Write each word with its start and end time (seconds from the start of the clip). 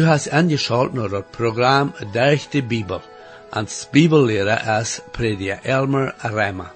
Du 0.00 0.06
hast 0.06 0.32
angeschaut 0.32 0.94
naar 0.94 1.10
het 1.10 1.30
programma 1.30 1.92
Durch 2.12 2.48
de 2.48 2.62
Bibel. 2.62 3.00
Als 3.50 3.88
Bibellehrer 3.90 4.80
is 4.80 5.00
prediker 5.12 5.58
Elmer 5.62 6.14
Rema. 6.18 6.72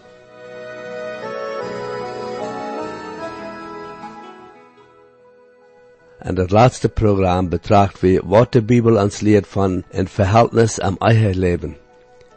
En 6.19 6.37
het 6.37 6.51
laatste 6.51 6.89
programma 6.89 7.49
betracht 7.49 8.01
we 8.01 8.21
wat 8.25 8.53
de 8.53 8.63
Bibel 8.63 9.03
ons 9.03 9.21
leert 9.21 9.47
van 9.47 9.83
een 9.91 10.09
verhältnis 10.09 10.81
am 10.81 10.97
eigen 10.99 11.39
leven. 11.39 11.77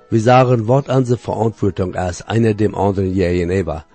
We 0.09 0.19
sagen, 0.19 0.65
wat 0.65 0.87
onze 0.89 1.17
verantwoording 1.17 1.95
is, 2.09 2.23
einer 2.25 2.55
dem 2.55 2.73
anderen 2.73 3.13
gegenüber. 3.13 3.85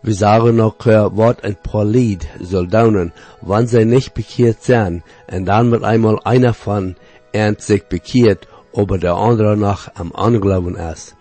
Wir 0.00 0.14
sagen 0.14 0.56
noch, 0.56 0.76
wat 0.86 1.42
ein 1.42 1.56
Prolid 1.60 2.26
soll 2.40 2.68
daunen, 2.68 3.12
wann 3.40 3.66
sie 3.66 3.84
nicht 3.84 4.14
bekehrt 4.14 4.62
zijn, 4.62 5.02
und 5.30 5.44
dann 5.46 5.70
mit 5.70 5.82
einmal 5.82 6.20
einer 6.22 6.54
von 6.54 6.94
ernst 7.32 7.66
sich 7.66 7.82
bekehrt, 7.84 8.46
aber 8.74 8.98
der 8.98 9.14
andere 9.14 9.56
noch 9.56 9.88
am 9.96 10.12
Anglauben 10.14 10.76
ist. 10.76 11.16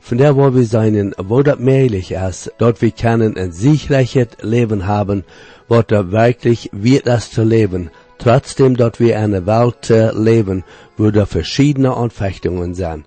Von 0.00 0.18
der 0.18 0.36
wo 0.36 0.54
wir 0.54 0.64
seinen, 0.64 1.12
wo 1.18 1.42
das 1.42 1.58
möglich 1.58 2.12
ist, 2.12 2.52
dort 2.58 2.80
wir 2.80 2.92
können 2.92 3.36
ein 3.36 3.52
sicherliches 3.52 4.28
Leben 4.42 4.86
haben, 4.86 5.24
wo 5.68 5.82
da 5.82 6.12
wirklich 6.12 6.70
wird 6.72 7.08
das 7.08 7.32
zu 7.32 7.42
leben, 7.42 7.90
trotzdem 8.18 8.76
dort 8.76 9.00
wir 9.00 9.18
eine 9.18 9.44
Welt 9.46 9.92
leben, 10.16 10.62
wo 10.96 11.10
da 11.10 11.26
verschiedene 11.26 11.96
Anfechtungen 11.96 12.74
sind. 12.74 13.04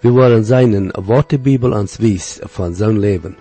Wir 0.00 0.14
wollen 0.14 0.44
seinen, 0.44 0.92
Bibel 1.42 1.72
uns 1.72 2.00
wies 2.00 2.40
von 2.46 2.74
so 2.74 2.88
Leben. 2.88 3.36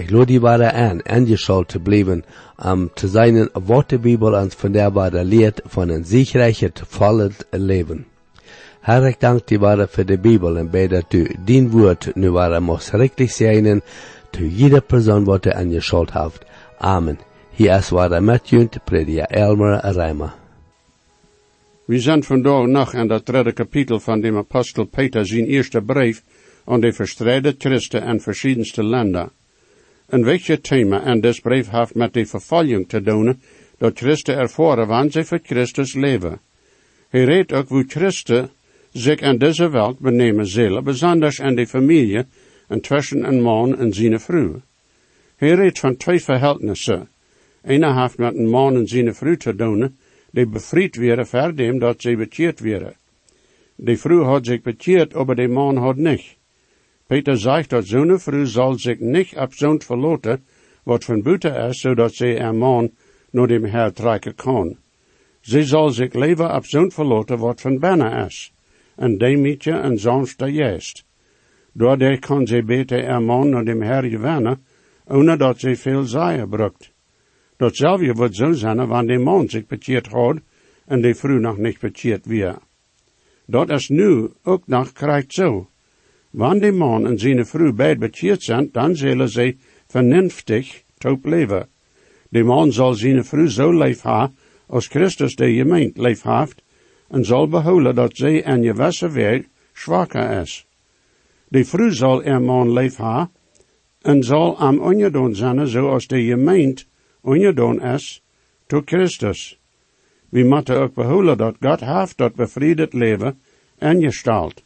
Ich 0.00 0.10
lade 0.10 0.26
die 0.26 0.38
beiden 0.38 0.68
an, 0.68 1.02
angeschaut 1.02 1.72
zu 1.72 1.78
bleiben, 1.78 2.24
um 2.56 2.90
zu 2.96 3.06
sein, 3.06 3.50
was 3.52 3.86
die 3.88 3.98
Bibel 3.98 4.32
uns 4.32 4.54
von 4.54 4.72
der 4.72 4.90
beiden 4.90 5.28
lehrt, 5.28 5.62
von 5.66 5.90
einem 5.90 6.04
siegreichen, 6.04 6.72
vollen 6.88 7.34
Leben. 7.52 8.06
Herr, 8.80 9.04
ich 9.04 9.18
danke 9.18 9.44
dir 9.44 9.60
beiden 9.60 9.88
für 9.88 10.06
die 10.06 10.16
Bibel 10.16 10.56
und 10.56 10.72
bete, 10.72 11.04
du 11.10 11.24
dein 11.46 11.70
Wort 11.74 12.12
nu 12.14 12.32
waren 12.32 12.64
muss 12.64 12.94
richtig 12.94 13.34
sein, 13.34 13.82
zu 14.32 14.44
jeder 14.44 14.80
Person, 14.80 15.26
was 15.26 15.42
du 15.42 15.54
angeschaut 15.54 16.14
hast. 16.14 16.46
Amen. 16.78 17.18
Hier 17.52 17.76
ist 17.76 17.92
war 17.92 18.20
Matthew, 18.22 18.68
Prediger 18.86 19.30
Elmer 19.30 19.84
Reimer. 19.84 20.32
Wir 21.86 22.00
sind 22.00 22.24
vandaag 22.24 22.66
nog 22.68 22.94
in 22.94 23.08
dat 23.08 23.26
derde 23.26 23.52
kapitel 23.52 24.00
van 24.00 24.20
dem 24.20 24.36
Apostel 24.36 24.86
Peter 24.86 25.26
zijn 25.26 25.46
eerste 25.46 25.82
brief 25.82 26.22
aan 26.64 26.80
de 26.80 26.92
verstreide 26.92 27.54
Christen 27.58 28.02
in 28.02 28.20
verschiedenste 28.20 28.82
landen. 28.82 29.30
Een 30.10 30.24
wichtig 30.24 30.60
thema 30.60 31.02
en 31.04 31.20
des 31.20 31.40
brief 31.40 31.70
heeft 31.70 31.94
met 31.94 32.12
de 32.12 32.26
vervolging 32.26 32.88
te 32.88 33.00
doen, 33.02 33.40
dat 33.78 33.98
Christen 33.98 34.36
ervaren 34.36 34.86
wanneer 34.86 35.12
ze 35.12 35.24
voor 35.24 35.40
Christus 35.42 35.94
leven. 35.94 36.40
Hij 37.08 37.24
redt 37.24 37.52
ook 37.52 37.68
hoe 37.68 37.84
Christen 37.88 38.50
zich 38.92 39.20
in 39.20 39.38
deze 39.38 39.70
wereld 39.70 39.98
benemen 39.98 40.46
zullen, 40.46 40.84
besonders 40.84 41.38
in 41.38 41.54
de 41.54 41.66
familie 41.66 42.24
en 42.68 42.80
tussen 42.80 43.24
een 43.24 43.42
man 43.42 43.78
en 43.78 43.92
zijn 43.92 44.20
vrouw. 44.20 44.60
Hij 45.36 45.50
redt 45.50 45.78
van 45.78 45.96
twee 45.96 46.20
verhältnissen. 46.20 47.08
Ene 47.62 48.00
heeft 48.00 48.18
met 48.18 48.34
een 48.34 48.48
man 48.48 48.76
en 48.76 48.86
zijn 48.86 49.14
vrouw 49.14 49.36
te 49.36 49.54
doen, 49.54 49.96
die 50.30 50.46
bevrijd 50.46 50.96
werden 50.96 51.26
voor 51.26 51.54
dem 51.54 51.78
dat 51.78 52.00
ze 52.02 52.16
bekeerd 52.16 52.60
werden. 52.60 52.94
De 53.74 53.96
vrouw 53.96 54.22
had 54.22 54.46
zich 54.46 54.62
bekeerd, 54.62 55.14
aber 55.14 55.36
de 55.36 55.48
man 55.48 55.76
had 55.76 55.96
niet. 55.96 56.38
Peter 57.10 57.38
zegt 57.38 57.70
dat 57.70 57.86
zo'n 57.86 58.18
vrouw 58.18 58.44
zal 58.44 58.78
zich 58.78 58.98
niet 58.98 59.36
op 59.36 59.54
zo'n 59.54 59.80
verloten, 59.82 60.44
wat 60.82 61.04
van 61.04 61.22
buiten 61.22 61.68
is, 61.68 61.80
zodat 61.80 62.14
ze 62.14 62.38
een 62.38 62.58
man 62.58 62.90
naar 63.30 63.46
dem 63.46 63.64
Herr 63.64 63.92
trekken 63.92 64.34
kan. 64.34 64.76
Ze 65.40 65.64
zal 65.64 65.90
zich 65.90 66.12
leven 66.12 66.54
op 66.54 66.64
zo'n 66.66 66.90
verloten 66.90 67.38
wat 67.38 67.60
van 67.60 67.78
binnen 67.78 68.26
is, 68.26 68.52
en 68.96 69.18
demietje 69.18 69.72
en 69.72 69.98
zonste 69.98 70.46
juist. 70.46 71.04
Doordat 71.72 72.18
kan 72.18 72.46
ze 72.46 72.62
beter 72.62 73.08
een 73.08 73.24
man 73.24 73.48
naar 73.48 73.64
dem 73.64 73.82
Herr 73.82 74.04
gewinnen, 74.04 74.64
ohne 75.04 75.36
dat 75.36 75.60
ze 75.60 75.76
veel 75.76 76.02
zaaien 76.02 76.48
brukt. 76.48 76.92
Datzelfde 77.56 78.12
wordt 78.12 78.36
zo 78.36 78.52
zijn 78.52 78.86
wanneer 78.86 79.18
de 79.18 79.24
man 79.24 79.48
zich 79.48 79.66
bekeerd 79.66 80.06
had 80.06 80.38
en 80.86 81.00
de 81.00 81.14
vrouw 81.14 81.38
nog 81.38 81.56
niet 81.56 81.78
bekeerd 81.80 82.26
weer. 82.26 82.58
Dat 83.46 83.70
is 83.70 83.88
nu 83.88 84.28
ook 84.42 84.66
nog 84.66 84.92
krijgt 84.92 85.32
zo. 85.32 85.69
Wanneer 86.30 86.70
de 86.70 86.76
man 86.76 87.06
en 87.06 87.18
zijn 87.18 87.46
vrouw 87.46 87.72
beide 87.72 88.00
bekeerd 88.00 88.42
zijn, 88.42 88.68
dan 88.72 88.96
zullen 88.96 89.28
ze 89.28 89.56
vernünftig 89.86 90.82
top 90.98 91.24
leven. 91.24 91.68
De 92.28 92.42
man 92.42 92.72
zal 92.72 92.94
zijn 92.94 93.24
vrouw 93.24 93.46
zo 93.46 93.70
lief 93.70 94.02
hebben, 94.02 94.36
als 94.66 94.86
Christus 94.86 95.34
de 95.34 95.54
gemeente 95.54 96.02
lief 96.02 96.22
heeft, 96.22 96.62
en 97.08 97.24
zal 97.24 97.48
behouden 97.48 97.94
dat 97.94 98.16
zij 98.16 98.34
in 98.34 98.62
je 98.62 98.70
gewisse 98.70 99.10
weg 99.10 99.42
zwakker 99.72 100.40
is. 100.40 100.66
De 101.48 101.64
vrouw 101.64 101.90
zal 101.90 102.24
een 102.24 102.44
man 102.44 102.72
lief 102.72 102.96
hebben, 102.96 103.30
en 104.00 104.22
zal 104.22 104.58
am 104.58 104.78
ongedaan 104.78 105.34
zijn, 105.34 105.68
zoals 105.68 106.06
de 106.06 106.22
gemeente 106.24 106.84
ongedaan 107.20 107.82
is, 107.82 108.22
tot 108.66 108.88
Christus. 108.88 109.58
We 110.28 110.44
moeten 110.44 110.80
ook 110.80 110.94
behouden 110.94 111.36
dat 111.36 111.56
God 111.60 111.80
heeft 111.80 112.16
dat 112.16 112.34
bevrijd 112.34 112.92
leven 112.92 113.40
ingesteld. 113.78 114.62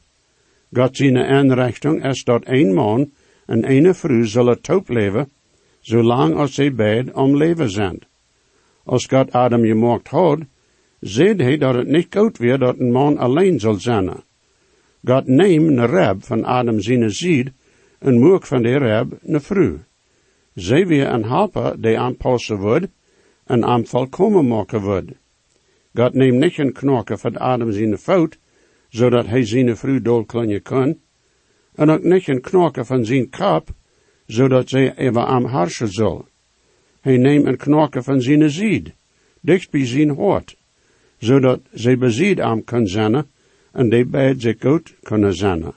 God 0.74 0.96
zijn 0.96 1.18
aanrichting 1.18 2.04
is 2.04 2.24
dat 2.24 2.42
een 2.46 2.74
man 2.74 3.10
en 3.46 3.70
een 3.70 3.94
vrouw 3.94 4.24
zullen 4.24 4.60
top 4.60 4.88
leven, 4.88 5.30
zolang 5.80 6.34
als 6.34 6.54
ze 6.54 6.72
beide 6.72 7.14
om 7.14 7.36
leven 7.36 7.70
zijn. 7.70 7.98
Als 8.84 9.06
God 9.06 9.32
Adam 9.32 9.64
gemaakt 9.64 10.08
had, 10.08 10.38
zei 11.00 11.34
hij 11.42 11.56
dat 11.56 11.74
het 11.74 11.86
niet 11.86 12.06
goed 12.10 12.38
weer 12.38 12.58
dat 12.58 12.78
een 12.78 12.92
man 12.92 13.18
alleen 13.18 13.60
zal 13.60 13.74
zijn. 13.74 14.10
God 15.04 15.26
neemt 15.26 15.68
een 15.68 15.86
reb 15.86 16.24
van 16.24 16.44
Adam 16.44 16.80
zijn 16.80 17.10
zied 17.10 17.50
en 17.98 18.18
maakt 18.18 18.48
van 18.48 18.62
de 18.62 18.78
reb 18.78 19.18
een 19.22 19.40
vrouw. 19.40 19.78
Zij 20.54 20.86
weer 20.86 21.08
een 21.08 21.24
helper 21.24 21.80
die 21.80 21.98
aanpassen 21.98 22.58
wordt 22.58 22.86
en 23.44 23.64
aan 23.64 23.86
volkomen 23.86 24.46
maken 24.46 24.80
wordt. 24.80 25.10
God 25.94 26.14
neemt 26.14 26.38
niet 26.38 26.58
een 26.58 26.72
knokke 26.72 27.18
van 27.18 27.36
Adam 27.36 27.72
zijn 27.72 27.98
fout, 27.98 28.38
zodat 28.94 29.26
hij 29.26 29.44
zijn 29.44 29.76
vrouw 29.76 30.00
doodkleinen 30.00 30.62
kan, 30.62 30.98
en 31.74 31.90
ook 31.90 32.02
niet 32.02 32.28
een 32.28 32.40
knokke 32.40 32.84
van 32.84 33.04
zijn 33.04 33.28
kap, 33.28 33.68
zodat 34.26 34.68
zij 34.68 34.96
even 34.96 35.26
am 35.26 35.44
harsen 35.44 35.88
zal. 35.88 36.28
Hij 37.00 37.16
neemt 37.16 37.46
een 37.46 37.56
knokke 37.56 38.02
van 38.02 38.20
zijn 38.22 38.50
zied, 38.50 38.92
dicht 39.40 39.70
bij 39.70 39.86
zijn 39.86 40.10
hoort, 40.10 40.56
zodat 41.18 41.60
zij 41.72 41.98
bezied 41.98 42.40
am 42.40 42.64
kan 42.64 42.86
zijn, 42.86 43.26
en 43.72 43.88
die 43.88 44.04
beide 44.04 44.40
zich 44.40 44.56
goed 44.60 44.94
kunnen 45.02 45.34
zijn. 45.34 45.72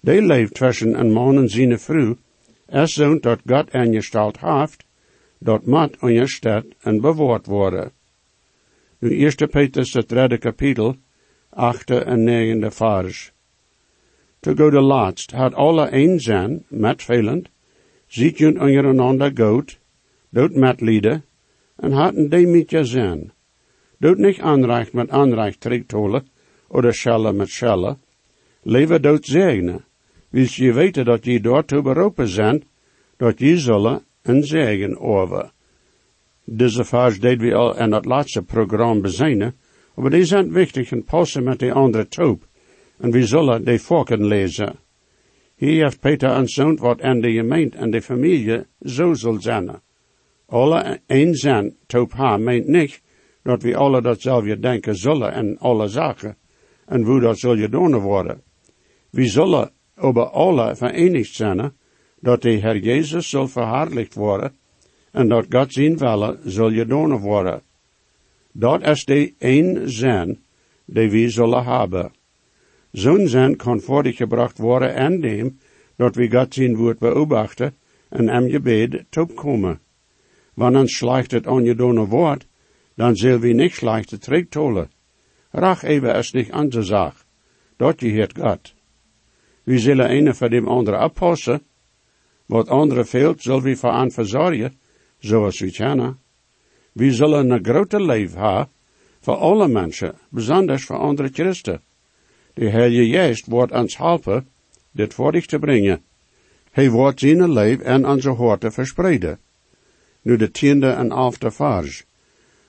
Die 0.00 0.22
leeft 0.22 0.54
tussen 0.54 1.00
een 1.00 1.12
man 1.12 1.36
en 1.36 1.48
zijn 1.48 1.78
vrouw, 1.78 2.16
is 2.68 2.92
zo'n 2.92 3.20
dat 3.20 3.40
God 3.46 3.72
ingesteld 3.72 4.40
heeft, 4.40 4.84
dat 5.38 5.66
moet 5.66 5.96
ingesteld 6.00 6.66
en 6.80 7.00
bewoord 7.00 7.46
worden. 7.46 7.92
Nu, 8.98 9.18
1 9.18 9.48
Petrus, 9.50 9.92
het 9.92 10.08
derde 10.08 10.38
kapitel, 10.38 10.88
en 10.88 11.10
negende 12.16 12.70
vers. 12.70 13.32
Te 14.40 14.56
go 14.56 14.70
de 14.70 14.80
laatst 14.80 15.30
had 15.30 15.54
alle 15.54 15.92
een 15.92 16.20
zijn, 16.20 16.64
met 16.68 17.02
velend, 17.02 17.48
ziet 18.06 18.38
je 18.38 18.46
ondereinander 18.46 19.32
goed, 19.34 19.78
doet 20.28 20.54
met 20.54 20.80
lieden, 20.80 21.24
en 21.76 21.92
hadden 21.92 22.28
die 22.28 22.46
met 22.46 22.70
je 22.70 22.84
zijn. 22.84 23.32
Doet 23.98 24.18
niet 24.18 24.40
aanrecht 24.40 24.92
met 24.92 25.10
aanrecht 25.10 25.60
terugtolen, 25.60 26.26
oder 26.68 26.94
schelle 26.94 27.32
met 27.32 27.48
schelle, 27.48 27.96
leven 28.62 29.02
doet 29.02 29.26
zegenen, 29.26 29.84
wils 30.30 30.56
je 30.56 30.72
weten 30.72 31.04
dat 31.04 31.24
je 31.24 31.40
daartoe 31.40 31.82
beroepen 31.82 32.28
zijn, 32.28 32.64
dat 33.16 33.38
je 33.38 33.58
zullen 33.58 34.04
een 34.22 34.44
zegen 34.44 35.00
over. 35.00 35.50
Deze 36.44 36.84
vers 36.84 37.20
deed 37.20 37.40
we 37.40 37.54
al 37.54 37.78
in 37.78 37.92
het 37.92 38.04
laatste 38.04 38.42
programma 38.42 39.00
bezijnen, 39.00 39.54
maar 39.94 40.10
die 40.10 40.24
zijn 40.24 40.52
wichtig 40.52 40.92
en 40.92 41.04
passen 41.04 41.44
met 41.44 41.58
de 41.58 41.72
andere 41.72 42.08
troep, 42.08 42.46
en 42.98 43.10
we 43.10 43.26
zullen 43.26 43.64
de 43.64 43.78
volken 43.78 44.26
lezen. 44.26 44.76
Hier 45.54 45.82
heeft 45.82 46.00
Peter 46.00 46.28
aanzoond 46.28 46.80
wat 46.80 47.00
in 47.00 47.20
de 47.20 47.32
gemeente 47.32 47.76
en 47.76 47.90
de 47.90 48.02
familie 48.02 48.66
zo 48.80 49.14
zal 49.14 49.40
zijn. 49.40 49.80
Alle 50.46 51.00
een 51.06 51.34
zijn 51.34 51.76
troep 51.86 52.12
haar 52.12 52.40
meent 52.40 52.66
niet 52.66 53.02
dat 53.42 53.62
we 53.62 53.76
alle 53.76 54.02
datzelfde 54.02 54.58
denken 54.58 54.96
zullen 54.96 55.32
en 55.32 55.58
alle 55.58 55.88
zaken, 55.88 56.36
en 56.86 57.02
hoe 57.02 57.20
dat 57.20 57.38
zul 57.38 57.56
je 57.56 57.68
doen 57.68 57.98
worden. 57.98 58.42
We 59.10 59.26
zullen 59.26 59.70
over 59.96 60.24
alle 60.24 60.76
verenigd 60.76 61.34
zijn, 61.34 61.72
dat 62.20 62.42
de 62.42 62.50
Heer 62.50 62.76
Jezus 62.76 63.30
zal 63.30 63.48
verhaarlijkt 63.48 64.14
worden, 64.14 64.56
en 65.10 65.28
dat 65.28 65.46
God 65.48 65.72
zijn 65.72 65.98
willen 65.98 66.38
zal 66.44 66.70
je 66.70 66.86
doen 66.86 67.18
worden. 67.18 67.62
Dat 68.52 68.82
is 68.82 69.04
de 69.04 69.34
een 69.38 69.90
zin 69.90 70.42
die 70.84 71.10
we 71.10 71.28
zullen 71.28 71.64
hebben. 71.64 72.12
Zo'n 72.90 73.28
zin 73.28 73.56
kan 73.56 73.80
voortgebracht 73.80 74.58
worden 74.58 74.94
en 74.94 75.20
dem 75.20 75.58
dat 75.96 76.14
we 76.14 76.30
God 76.30 76.54
zijn 76.54 76.76
woord 76.76 76.98
beobachten 76.98 77.74
en 78.08 78.28
hem 78.28 78.50
gebed 78.50 79.04
toekomen. 79.10 79.80
Wanneer 80.54 80.88
slecht 80.88 81.30
het 81.30 81.46
ongedone 81.46 82.06
wordt, 82.06 82.46
dan 82.94 83.16
zullen 83.16 83.40
we 83.40 83.52
niet 83.52 83.72
slecht 83.72 84.20
terugtolen. 84.20 84.90
Rach 85.50 85.82
even 85.82 86.24
nicht 86.32 86.50
an 86.50 86.68
de 86.68 86.82
Sach. 86.82 87.24
Dort 87.76 88.00
heert 88.00 88.38
Gott. 88.38 88.74
Wie 89.64 89.78
zullen 89.78 90.10
een 90.10 90.34
van 90.34 90.50
dem 90.50 90.68
andere 90.68 90.96
abpassen. 90.96 91.62
Wat 92.46 92.68
andere 92.68 93.04
fehlt, 93.04 93.42
zal 93.42 93.62
wie 93.62 93.76
voor 93.76 93.90
aan 93.90 94.10
verzorgen, 94.10 94.78
zoals 95.18 95.60
we 95.60 95.70
kennen. 95.70 96.21
We 96.92 97.12
zullen 97.12 97.50
een 97.50 97.64
grote 97.64 98.02
leef 98.02 98.34
hebben 98.34 98.68
voor 99.20 99.34
alle 99.36 99.68
mensen, 99.68 100.14
besonders 100.28 100.84
voor 100.84 100.96
andere 100.96 101.28
christen. 101.32 101.80
De 102.54 102.68
Heilige 102.68 103.18
Geest 103.18 103.46
wordt 103.46 103.72
ons 103.72 103.96
helpen 103.96 104.48
dit 104.90 105.14
voor 105.14 105.32
dich 105.32 105.46
te 105.46 105.58
brengen. 105.58 106.02
Hij 106.70 106.90
wordt 106.90 107.20
zijn 107.20 107.52
leef 107.52 107.80
en 107.80 108.06
onze 108.06 108.28
horten 108.28 108.72
verspreiden. 108.72 109.38
Nu 110.22 110.36
de 110.36 110.50
tiende 110.50 110.90
en 110.90 111.10
elfde 111.10 111.50
vers. 111.50 112.04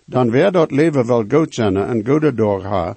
Dan 0.06 0.32
weer 0.32 0.52
dat 0.52 0.72
leven 0.72 1.08
wel 1.08 1.26
goed 1.28 1.54
zijn 1.54 1.78
en 1.78 2.06
goede 2.06 2.34
door 2.34 2.64
haar, 2.64 2.96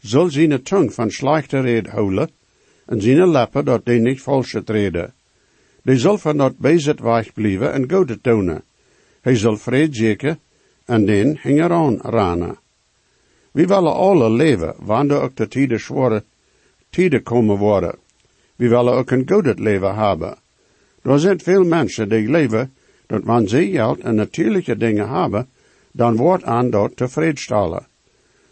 zal 0.00 0.30
zijn 0.30 0.62
tong 0.62 0.94
van 0.94 1.10
slechte 1.10 1.60
red 1.60 1.86
houden, 1.86 2.30
en 2.86 3.00
zijn 3.00 3.30
lippen 3.30 3.64
dat 3.64 3.84
die 3.84 4.00
niet 4.00 4.20
valse 4.22 4.64
treden. 4.64 5.14
Die 5.82 5.98
zal 5.98 6.18
van 6.18 6.36
dat 6.36 6.58
bezit 6.58 7.00
weg 7.00 7.32
blijven 7.32 7.72
en 7.72 7.90
goede 7.90 8.20
tonen. 8.20 8.62
Hij 9.20 9.36
zal 9.36 9.56
vrede 9.56 9.94
zeker 9.94 10.36
en 10.84 11.06
den 11.06 11.38
aan 11.70 11.98
ranen. 12.00 12.56
We 13.50 13.66
willen 13.66 13.94
alle 13.94 14.30
leven, 14.30 14.74
wanneer 14.78 15.20
ook 15.20 15.36
de 15.36 15.48
tijden 15.48 15.80
zware 15.80 16.24
tijden 16.90 17.22
komen 17.22 17.56
worden. 17.56 17.98
We 18.56 18.68
willen 18.68 18.92
ook 18.92 19.10
een 19.10 19.28
goed 19.28 19.58
leven 19.58 19.94
hebben. 19.94 20.36
Er 21.02 21.18
zijn 21.18 21.40
veel 21.40 21.64
mensen 21.64 22.08
die 22.08 22.30
leven, 22.30 22.74
dat 23.06 23.22
wanneer 23.24 23.48
ze 23.48 23.70
geld 23.70 24.00
en 24.00 24.14
natuurlijke 24.14 24.76
dingen 24.76 25.08
hebben, 25.08 25.48
dan 25.92 26.16
wordt 26.16 26.44
aan 26.44 26.70
dat 26.70 26.96
tevreden 26.96 27.36
stellen. 27.36 27.86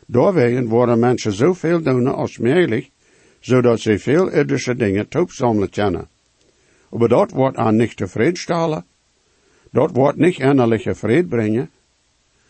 Doorwegen 0.06 0.66
worden 0.68 0.98
mensen 0.98 1.32
zoveel 1.32 1.82
doen 1.82 2.06
als 2.06 2.38
mogelijk, 2.38 2.90
zodat 3.40 3.80
ze 3.80 3.98
veel 3.98 4.30
irdische 4.30 4.76
dingen 4.76 5.08
toepzamelen 5.08 5.70
kennen. 5.70 6.08
Maar 6.90 7.08
dat 7.08 7.30
wordt 7.30 7.56
aan 7.56 7.76
niet 7.76 7.96
tevreden 7.96 8.36
stellen. 8.36 8.84
Dat 9.70 9.90
wordt 9.90 10.18
niet 10.18 10.38
innerlijke 10.38 10.94
vrede 10.94 11.28
brengen. 11.28 11.70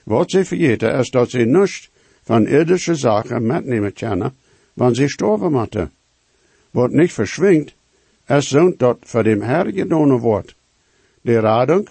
Wat 0.04 0.30
ze 0.30 0.44
vergeten 0.44 0.98
is 0.98 1.10
dat 1.10 1.30
ze 1.30 1.38
niets 1.38 1.90
van 2.22 2.46
irdische 2.46 2.94
zaken 2.94 3.46
metnemen 3.46 3.92
kennen, 3.92 4.34
wanneer 4.74 4.96
ze 4.96 5.08
sterven 5.08 5.52
moeten. 5.52 5.92
Wat 6.70 6.90
niet 6.90 7.12
verschwingt, 7.12 7.74
is 8.26 8.48
zo'n 8.48 8.74
dat 8.76 8.98
voor 9.00 9.22
dem 9.22 9.40
Herr 9.42 9.72
gedaan 9.72 10.18
wordt. 10.18 10.54
De 11.20 11.40
radung, 11.40 11.88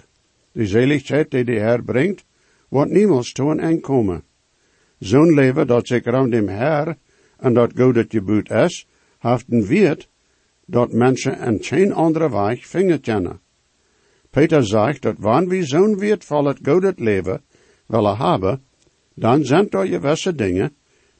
de 0.51 0.65
zeligheid 0.65 1.31
die 1.31 1.44
de 1.44 1.59
Herr 1.59 1.83
brengt, 1.83 2.23
wordt 2.67 2.91
niemals 2.91 3.31
toe 3.31 3.51
een 3.51 3.59
eind 3.59 3.81
komen. 3.81 4.23
Zo'n 5.00 5.33
leven 5.33 5.67
dat 5.67 5.88
zich 5.88 6.03
rond 6.03 6.31
dem 6.31 6.47
Herr 6.47 6.97
en 7.38 7.53
dat 7.53 7.71
God 7.75 7.95
het 7.95 8.12
gebuut 8.12 8.50
is, 8.50 8.88
haften 9.17 9.67
wird, 9.67 10.07
dat 10.65 10.91
mensen 10.91 11.39
en 11.39 11.57
geen 11.63 11.94
andere 11.94 12.29
weg 12.29 12.67
vinger 12.67 13.00
kennen. 13.00 13.39
Peter 14.29 14.65
zegt 14.65 15.01
dat 15.01 15.15
wanneer 15.17 15.50
we 15.50 15.65
zo'n 15.65 16.00
het 16.00 16.25
God 16.63 17.00
leven 17.00 17.41
willen 17.89 18.18
hebben, 18.18 18.62
dan 19.13 19.45
zijn 19.45 19.69
er 19.69 19.88
gewisse 19.88 20.36
dingen 20.36 20.71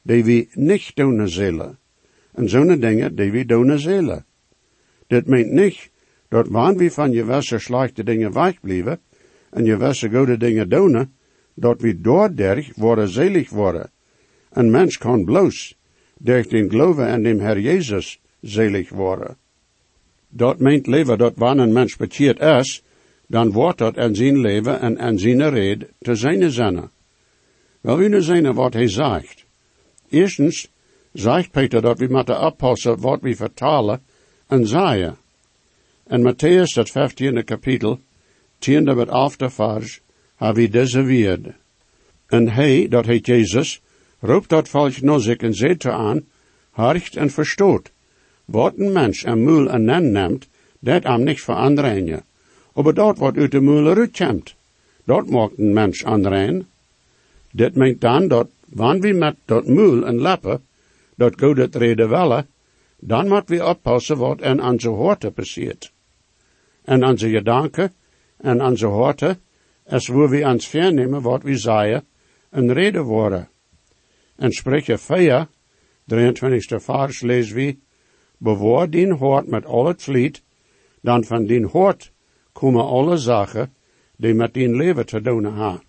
die 0.02 0.24
we 0.24 0.48
niet 0.54 0.90
doen 0.94 1.28
zullen. 1.28 1.78
En 2.32 2.48
zo'n 2.48 2.80
dingen 2.80 3.14
die 3.14 3.30
we 3.30 3.44
doen 3.44 3.78
zullen. 3.78 4.24
Dit 5.06 5.26
meent 5.26 5.50
niet 5.50 5.90
dat 6.28 6.48
wanneer 6.48 6.78
we 6.78 6.90
van 6.90 7.12
gewisse 7.12 7.58
slechte 7.58 8.04
dingen 8.04 8.32
wegblijven 8.32 9.00
en 9.50 9.64
gewisse 9.66 10.08
goede 10.10 10.36
dingen 10.36 10.68
doen, 10.68 11.12
dat 11.54 11.80
we 11.80 12.00
doorderg 12.00 12.74
worden 12.76 13.08
zelig 13.08 13.50
worden. 13.50 13.90
Een 14.52 14.70
mens 14.70 14.98
kan 14.98 15.24
bloos 15.24 15.78
durch 16.18 16.48
den 16.48 16.70
geloven 16.70 17.06
en 17.06 17.22
dem 17.22 17.40
Herr 17.40 17.58
Jezus 17.58 18.20
zelig 18.40 18.90
worden. 18.90 19.36
Dat 20.28 20.58
meent 20.58 20.86
leven 20.86 21.18
dat 21.18 21.32
wanneer 21.36 21.64
een 21.64 21.72
mens 21.72 21.96
bekeerd 21.96 22.40
is, 22.40 22.82
dan 23.30 23.52
wordt 23.52 23.78
dat 23.78 23.96
in 23.96 24.14
zijn 24.14 24.40
leven 24.40 24.80
en 24.80 24.96
in 24.96 25.18
zijn 25.18 25.50
red 25.50 25.88
te 25.98 26.14
zijn 26.14 26.50
zinnen. 26.50 26.90
Wel, 27.80 27.96
we 27.96 28.08
nu 28.08 28.52
wat 28.52 28.72
hij 28.72 28.88
zegt. 28.88 29.44
Eerstens 30.08 30.68
zegt 31.12 31.50
Peter 31.50 31.82
dat 31.82 31.98
we 31.98 32.06
moeten 32.08 32.40
oppassen 32.40 33.00
wat 33.00 33.20
we 33.20 33.36
vertalen 33.36 34.02
en 34.46 34.66
zeggen. 34.66 35.16
In 36.06 36.22
Matthäus, 36.22 36.74
dat 36.74 36.90
15e 36.90 37.44
kapitel, 37.44 37.98
tiende 38.58 38.94
met 38.94 39.08
after 39.08 39.52
hebben 40.36 40.62
we 40.62 40.68
deze. 40.68 41.54
En 42.26 42.48
hij, 42.48 42.88
dat 42.88 43.06
heet 43.06 43.26
Jezus, 43.26 43.80
roept 44.20 44.48
dat 44.48 44.68
zich 45.16 45.36
en 45.36 45.54
zegt 45.54 45.86
aan, 45.86 46.24
harcht 46.70 47.16
en 47.16 47.30
verstoot. 47.30 47.90
Wat 48.44 48.74
een 48.76 48.92
mens 48.92 49.24
een 49.24 49.42
moel 49.42 49.70
en 49.70 49.84
nen 49.84 50.12
neemt, 50.12 50.48
dat 50.78 51.04
am 51.04 51.24
niet 51.24 51.40
veranderen. 51.40 52.28
Maar 52.74 52.94
dat 52.94 53.18
wat 53.18 53.36
uit 53.36 53.50
de 53.50 53.60
moel 53.60 53.86
uitkomt, 53.86 54.54
dat 55.04 55.30
maakt 55.30 55.58
een 55.58 55.72
mens 55.72 56.04
aanrein. 56.04 56.66
Dit 57.50 57.74
meent 57.74 58.00
dan 58.00 58.28
dat, 58.28 58.48
wanneer 58.68 59.12
we 59.12 59.18
met 59.18 59.36
dat 59.44 59.66
moel 59.66 60.06
en 60.06 60.20
leppen, 60.20 60.62
dat 61.14 61.40
God 61.40 61.56
het 61.56 61.74
reden 61.74 62.08
willen, 62.08 62.46
dan 62.98 63.28
moet 63.28 63.48
we 63.48 63.66
oppassen 63.66 64.16
wat 64.16 64.40
in 64.40 64.62
onze 64.62 64.88
horten 64.88 65.32
passiert. 65.32 65.92
En 66.84 67.04
onze 67.04 67.28
gedanken 67.28 67.92
en 68.36 68.62
onze 68.62 68.86
horten, 68.86 69.40
is 69.86 70.06
waar 70.06 70.28
we 70.28 70.44
ons 70.44 70.68
vernemen 70.68 71.22
wat 71.22 71.42
we 71.42 71.56
zeggen 71.56 72.04
en 72.50 72.72
reden 72.72 73.02
worden. 73.02 73.48
En 74.36 74.52
spreken 74.52 74.98
4, 74.98 75.48
23 76.04 76.82
vers 76.82 77.20
lezen 77.20 77.56
we, 77.56 77.76
bewaar 78.36 78.90
din 78.90 79.10
hart 79.10 79.46
met 79.46 79.64
al 79.64 79.86
het 79.86 80.02
vliet, 80.02 80.42
dan 81.00 81.24
van 81.24 81.46
din 81.46 81.64
hart 81.64 82.12
komen 82.52 82.84
alle 82.84 83.16
zaken 83.16 83.72
die 84.16 84.34
met 84.34 84.54
din 84.54 84.76
leven 84.76 85.06
te 85.06 85.20
doen 85.20 85.44
hebben. 85.44 85.82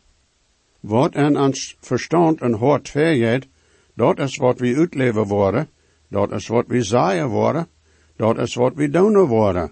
Wat 0.79 1.13
en 1.13 1.37
ons 1.37 1.77
verstand 1.79 2.41
en 2.41 2.53
hart 2.53 2.89
vergeet, 2.89 3.47
dat 3.93 4.19
is 4.19 4.37
wat 4.37 4.59
we 4.59 4.75
uitleven 4.75 5.27
worden, 5.27 5.69
dat 6.07 6.31
is 6.31 6.47
wat 6.47 6.67
we 6.67 6.81
zeggen 6.83 7.27
worden, 7.27 7.67
dat 8.15 8.37
is 8.37 8.55
wat 8.55 8.73
we 8.75 8.89
doen 8.89 9.27
worden. 9.27 9.71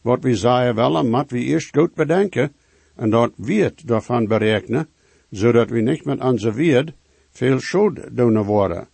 Wat 0.00 0.22
we 0.22 0.34
zeggen 0.34 0.74
willen, 0.74 1.10
moet 1.10 1.30
we 1.30 1.38
eerst 1.38 1.76
goed 1.76 1.94
bedenken, 1.94 2.52
en 2.96 3.10
dat 3.10 3.32
wird 3.36 3.86
daarvan 3.86 4.26
berekenen, 4.26 4.88
zodat 5.30 5.70
we 5.70 5.80
niet 5.80 6.04
met 6.04 6.20
onze 6.20 6.52
weerd 6.52 6.92
veel 7.30 7.60
schuld 7.60 8.16
doen 8.16 8.42
worden. 8.42 8.88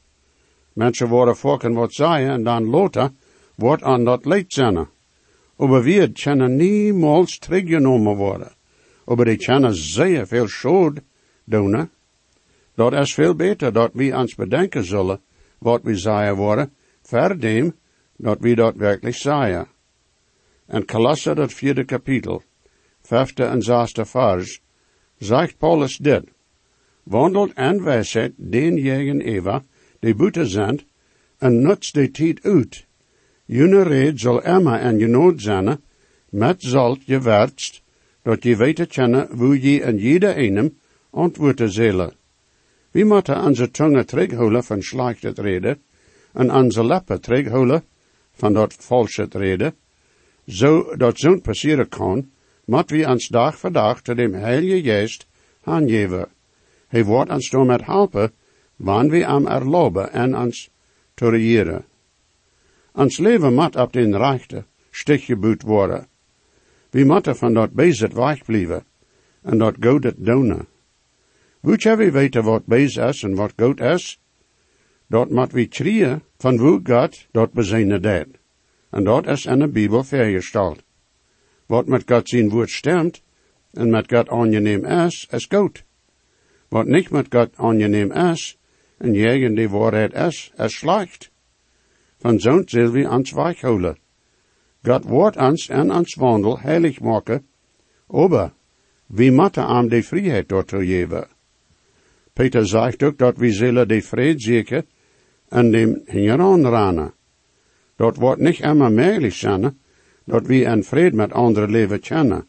Mensen 0.72 1.08
worden 1.08 1.36
fokken 1.36 1.72
wat 1.72 1.92
zeggen 1.92 2.30
en 2.30 2.42
dan 2.42 2.64
later 2.64 3.10
wordt 3.54 3.82
aan 3.82 4.04
dat 4.04 4.24
leed 4.24 4.52
zijn. 4.52 4.88
Aber 5.56 5.84
wir 5.84 6.12
kunnen 6.12 6.56
niemals 6.56 7.38
teruggenomen 7.38 8.16
worden. 8.18 8.50
Aber 9.06 9.24
die 9.24 9.36
kunnen 9.36 9.74
zeer 9.74 10.26
veel 10.26 10.48
schuld 10.48 11.00
doen. 11.44 11.90
Dat 12.74 12.92
is 12.92 13.14
veel 13.14 13.34
beter 13.34 13.72
dat 13.72 13.90
we 13.94 14.16
ons 14.16 14.34
bedenken 14.34 14.84
zullen 14.84 15.20
wat 15.58 15.82
we 15.82 15.96
zeggen 15.96 16.36
worden, 16.36 16.72
verdem 17.02 17.74
dat 18.16 18.38
we 18.40 18.54
dat 18.54 18.74
werkelijk 18.76 19.16
zeggen. 19.16 19.66
En 20.66 20.84
Kolosse, 20.84 21.34
dat 21.34 21.52
vierde 21.52 21.84
kapitel, 21.84 22.42
vijfde 23.02 23.44
en 23.44 23.62
zesde 23.62 24.04
vers, 24.04 24.60
zegt 25.18 25.58
Paulus 25.58 25.96
dit. 25.96 26.24
Wandelt 27.02 27.52
en 27.52 27.82
wijsheid 27.82 28.32
denjenigen 28.36 29.20
Eva, 29.20 29.62
die 30.00 30.14
buiten 30.14 30.46
zijn, 30.46 30.80
en 31.38 31.62
nuts 31.62 31.92
de 31.92 32.10
tijd 32.10 32.42
uit. 32.42 32.86
June 33.46 33.82
red 33.82 34.20
zal 34.20 34.42
Emma 34.42 34.80
en 34.80 34.98
je 34.98 35.06
nood 35.06 35.42
zijn, 35.42 35.80
met 36.28 36.62
zalt 36.62 37.00
je 37.04 37.20
wertst, 37.20 37.82
dat 38.22 38.42
je 38.42 38.56
weten 38.56 38.88
kennen 38.88 39.28
hoe 39.36 39.60
je 39.60 39.82
en 39.82 39.98
jeder 39.98 40.34
einem 40.34 40.78
antwoorden 41.10 41.70
zullen. 41.70 42.12
We 42.90 43.04
moeten 43.04 43.44
onze 43.44 43.70
tongen 43.70 44.06
terughouden 44.06 44.64
van 44.64 44.82
slechte 44.82 45.32
reden, 45.34 45.82
en 46.32 46.52
onze 46.52 46.84
lippen 46.84 47.20
terughouden 47.20 47.84
van 48.32 48.52
dat 48.52 48.74
valse 48.78 49.26
reden, 49.30 49.74
zo 50.46 50.96
dat 50.96 51.18
zo'n 51.18 51.40
passeren 51.40 51.88
kan, 51.88 52.30
moet 52.64 52.90
we 52.90 53.06
ons 53.08 53.28
dag 53.28 53.58
voor 53.58 53.72
dag 53.72 54.02
te 54.02 54.14
dem 54.14 54.32
Heilige 54.34 54.82
Geest 54.82 55.26
aangeven. 55.62 56.28
Hij 56.88 57.04
wordt 57.04 57.30
ons 57.30 57.50
door 57.50 57.66
met 57.66 57.84
helpen, 57.84 58.32
wanneer 58.76 59.10
we 59.10 59.26
am 59.26 59.46
erloben 59.46 60.12
en 60.12 60.36
ons 60.36 60.70
te. 61.14 61.84
Ons 62.94 63.18
leven 63.18 63.54
moet 63.54 63.76
op 63.76 63.92
den 63.92 64.14
rechte 64.16 64.64
stig 64.90 65.24
geboet 65.24 65.62
worden. 65.62 66.06
We 66.90 67.04
moeten 67.04 67.36
van 67.36 67.54
dat 67.54 67.72
bezit 67.72 68.12
wegblijven 68.12 68.84
en 69.42 69.58
dat 69.58 69.74
goed 69.80 70.04
het 70.04 70.24
doen. 70.24 70.66
Moet 71.60 71.82
je 71.82 72.10
weten 72.10 72.44
wat 72.44 72.66
bez 72.66 72.96
is 72.96 73.22
en 73.22 73.34
wat 73.34 73.52
goed 73.56 73.80
is? 73.80 74.20
Dat 75.06 75.30
moet 75.30 75.52
we 75.52 75.68
trieën 75.68 76.22
van 76.38 76.58
hoe 76.58 76.80
God 76.84 77.26
dat 77.30 77.52
bezinnen 77.52 78.02
deed. 78.02 78.26
En 78.90 79.04
dat 79.04 79.26
is 79.26 79.46
in 79.46 79.58
de 79.58 79.68
Bijbel 79.68 80.04
vergesteld. 80.04 80.82
Wat 81.66 81.86
met 81.86 82.02
God 82.06 82.28
zijn 82.28 82.48
woord 82.48 82.70
stemt 82.70 83.22
en 83.72 83.90
met 83.90 84.12
God 84.12 84.28
aangeneem 84.28 84.84
is, 84.84 85.26
is 85.30 85.46
goed. 85.46 85.84
Wat 86.68 86.86
niet 86.86 87.10
met 87.10 87.26
God 87.30 87.56
aangeneem 87.56 88.12
is, 88.12 88.58
en 88.98 89.12
jegen 89.12 89.54
die 89.54 89.68
waarheid 89.68 90.12
is, 90.14 90.52
is 90.56 90.74
slecht. 90.74 91.30
Van 92.24 92.40
zo'n 92.40 92.62
zullen 92.66 92.92
we 92.92 93.08
ons 93.08 93.32
weichhouden. 93.32 93.96
God 94.82 95.04
wordt 95.04 95.36
ons 95.36 95.68
en 95.68 95.92
ons 95.92 96.14
wandel 96.14 96.58
heilig 96.58 97.00
maken, 97.00 97.44
aber 98.08 98.52
wie 99.06 99.32
moeten 99.32 99.66
aan 99.66 99.88
de 99.88 100.02
vrijheid 100.02 100.48
daartoe 100.48 100.86
geven. 100.86 101.26
Peter 102.32 102.66
zegt 102.66 103.02
ook 103.02 103.18
dat 103.18 103.36
we 103.36 103.52
zullen 103.52 103.88
de 103.88 104.02
vrede 104.02 104.40
zeker 104.40 104.84
en 105.48 105.70
dem 105.70 106.02
hingeran 106.06 106.64
ranen. 106.66 107.12
Dat 107.96 108.16
wordt 108.16 108.40
niet 108.40 108.60
immer 108.60 108.92
mogelijk 108.92 109.34
zijn, 109.34 109.78
dat 110.24 110.46
we 110.46 110.60
in 110.62 110.84
vrede 110.84 111.16
met 111.16 111.32
anderen 111.32 111.70
leven 111.70 112.00
kennen. 112.00 112.46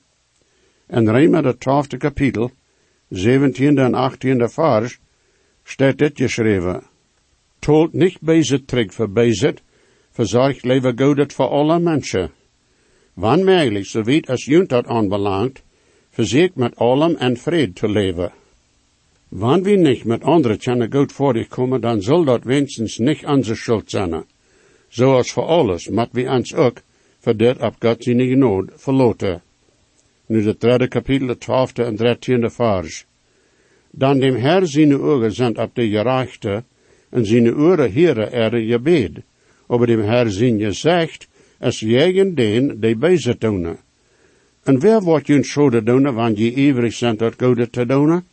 In 0.88 1.10
Rema 1.10 1.42
de 1.42 1.58
twaalfde 1.58 1.98
kapitel, 1.98 2.52
17e 3.14 3.80
en 3.80 4.12
18e 4.12 4.44
vers, 4.48 5.00
staat 5.64 5.98
dit 5.98 6.18
geschreven. 6.18 6.95
Tolt 7.60 7.94
niet 7.94 8.22
bezit 8.22 8.68
terug 8.68 8.94
voor 8.94 9.10
bezit, 9.10 9.62
verzorgt 10.12 10.64
leven 10.64 11.00
godet 11.00 11.34
voor 11.34 11.48
alle 11.48 11.80
mensen. 11.80 12.32
Wann 13.14 13.84
zo 13.84 14.04
weet 14.04 14.30
als 14.30 14.46
junt 14.46 14.70
dat 14.70 14.86
aanbelangt, 14.86 15.64
verzekerd 16.10 16.56
met 16.56 16.76
allem 16.76 17.16
en 17.16 17.38
vrede 17.38 17.74
te 17.74 17.90
leven. 17.90 18.32
Wann 19.30 19.64
we 19.64 19.72
niet 19.72 20.04
met 20.04 20.24
anderen 20.24 20.58
kunnen 20.58 20.94
goed 20.94 21.12
voor 21.12 21.48
komen, 21.48 21.82
dan 21.82 22.02
zal 22.02 22.24
dat 22.24 22.44
wenigstens 22.44 22.98
niet 22.98 23.26
onze 23.26 23.56
schuld 23.56 23.90
zijn. 23.90 24.26
Zoals 24.88 25.32
voor 25.32 25.44
alles, 25.44 25.90
moet 25.90 26.10
we 26.12 26.30
ons 26.30 26.54
ook 26.54 26.82
voor 27.20 27.36
dit 27.36 27.58
God 27.80 28.04
zijn 28.04 28.20
genade 28.20 28.72
verloten. 28.76 29.42
Nu 30.26 30.42
de 30.42 30.56
derde 30.58 30.88
kapitel, 30.88 31.28
de 31.28 31.38
twaalfde 31.38 31.84
en 31.84 31.96
dertiende 31.96 32.50
vers. 32.50 33.06
Dan 33.92 34.20
dem 34.20 34.36
Herr 34.36 34.68
zijn 34.68 35.00
ogen 35.02 35.32
zijn 35.32 35.58
op 35.58 35.76
de 35.76 35.90
gerechte, 35.90 36.64
en 37.10 37.26
zijn 37.26 37.56
oren 37.56 37.92
heren 37.92 38.32
er 38.32 38.58
je 38.58 38.80
bed. 38.80 39.12
Over 39.68 39.88
dem 39.88 40.02
Herr 40.02 40.32
zijn 40.32 40.58
je 40.58 40.72
zegt, 40.72 41.28
als 41.60 41.80
jegen 41.80 42.36
den 42.36 42.80
die 42.80 42.96
bezig 42.96 43.38
doen. 43.38 43.78
En 44.64 44.80
wer 44.80 45.02
wordt 45.02 45.28
je 45.28 45.44
schode 45.44 45.84
doen, 45.84 46.14
wanneer 46.14 46.38
je 46.38 46.54
ivrig 46.54 46.94
zijn 46.94 47.18
dat 47.18 47.34
goede 47.38 47.70
te 47.70 47.86
doen? 47.86 48.24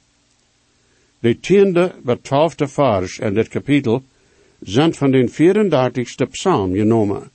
De 1.18 1.40
tiende 1.40 1.92
betwaalfde 2.02 2.68
vers 2.68 3.18
in 3.18 3.34
dit 3.34 3.48
kapitel 3.48 4.02
zijn 4.60 4.94
van 4.94 5.10
den 5.10 5.28
34ste 5.28 6.30
psalm 6.30 6.74
genomen. 6.74 7.30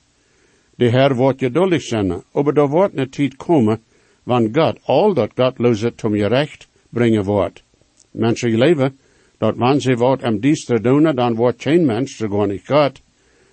De 0.74 0.90
Herr 0.90 1.14
wordt 1.14 1.38
geduldig 1.38 1.82
zijn, 1.82 2.22
aber 2.32 2.56
er 2.56 2.68
wordt 2.68 2.96
een 2.96 3.10
tijd 3.10 3.36
komen, 3.36 3.80
wanneer 4.22 4.50
God 4.54 4.78
al 4.82 5.14
dat 5.14 5.30
Godloze 5.34 5.92
zum 5.96 6.14
recht 6.14 6.68
brengen 6.88 7.24
wordt. 7.24 7.62
Mensen 8.10 8.58
leven, 8.58 8.98
dat 9.38 9.82
ze 9.82 9.94
wat 9.94 10.22
am 10.22 10.38
diestre 10.38 10.80
doen, 10.80 11.14
dan 11.14 11.34
wordt 11.34 11.62
geen 11.62 11.86
mens, 11.86 12.16
gewoon 12.16 12.48
niet 12.48 12.66
God, 12.66 13.00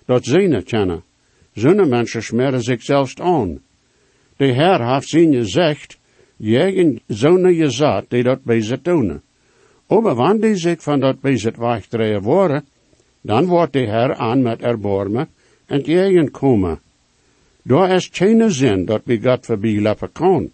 dat 0.04 0.24
ze 0.24 0.62
kennen. 0.64 1.02
Zo'n 1.52 1.88
mensen 1.88 2.22
smeren 2.22 2.62
zichzelf 2.62 3.20
aan. 3.20 3.60
De 4.36 4.52
Herr 4.52 4.92
heeft 4.92 5.08
zien 5.08 5.34
gezegd, 5.34 5.98
jegen 6.36 7.00
zo'n 7.06 7.54
gezat 7.54 8.04
die 8.08 8.22
dat 8.22 8.40
ze 8.44 8.78
doen. 8.82 9.20
Aber 9.86 10.14
wanneer 10.14 10.40
die 10.40 10.56
zich 10.56 10.82
van 10.82 11.00
dat 11.00 11.20
bezit 11.20 11.56
wegdreien 11.56 12.22
worden, 12.22 12.64
dan 13.20 13.46
wordt 13.46 13.72
de 13.72 13.86
Herr 13.86 14.14
aan 14.14 14.42
met 14.42 14.62
erbarmen 14.62 15.28
en 15.66 15.80
jegen 15.80 16.30
komen. 16.30 16.80
Daar 17.62 17.90
is 17.90 18.08
geen 18.12 18.50
zin 18.50 18.84
dat 18.84 19.00
we 19.04 19.20
God 19.22 19.46
voorbij 19.46 19.80
lopen 19.80 20.12
kan. 20.12 20.50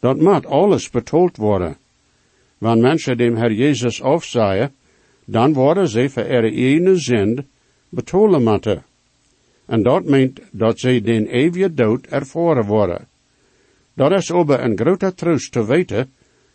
Dat 0.00 0.16
moet 0.20 0.46
alles 0.46 0.90
betoeld 0.90 1.36
worden. 1.36 1.76
Wanneer 2.62 2.82
mensen 2.82 3.16
dem 3.18 3.36
Herr 3.36 3.52
Jezus 3.52 4.02
afzaaien, 4.02 4.72
dan 5.24 5.52
worden 5.52 5.88
ze 5.88 6.08
voor 6.10 6.22
ihre 6.22 6.50
ene 6.50 6.96
zin 6.96 7.46
betolen 7.88 8.42
moeten. 8.42 8.84
En 9.66 9.82
dat 9.82 10.04
meent 10.04 10.40
dat 10.52 10.78
ze 10.78 11.00
den 11.00 11.26
eeuwige 11.26 11.74
dood 11.74 12.06
ervaren 12.06 12.64
worden. 12.66 13.08
Dat 13.94 14.12
is 14.12 14.30
over 14.30 14.60
een 14.60 14.78
grote 14.78 15.14
troost 15.14 15.52
te 15.52 15.66
weten 15.66 16.12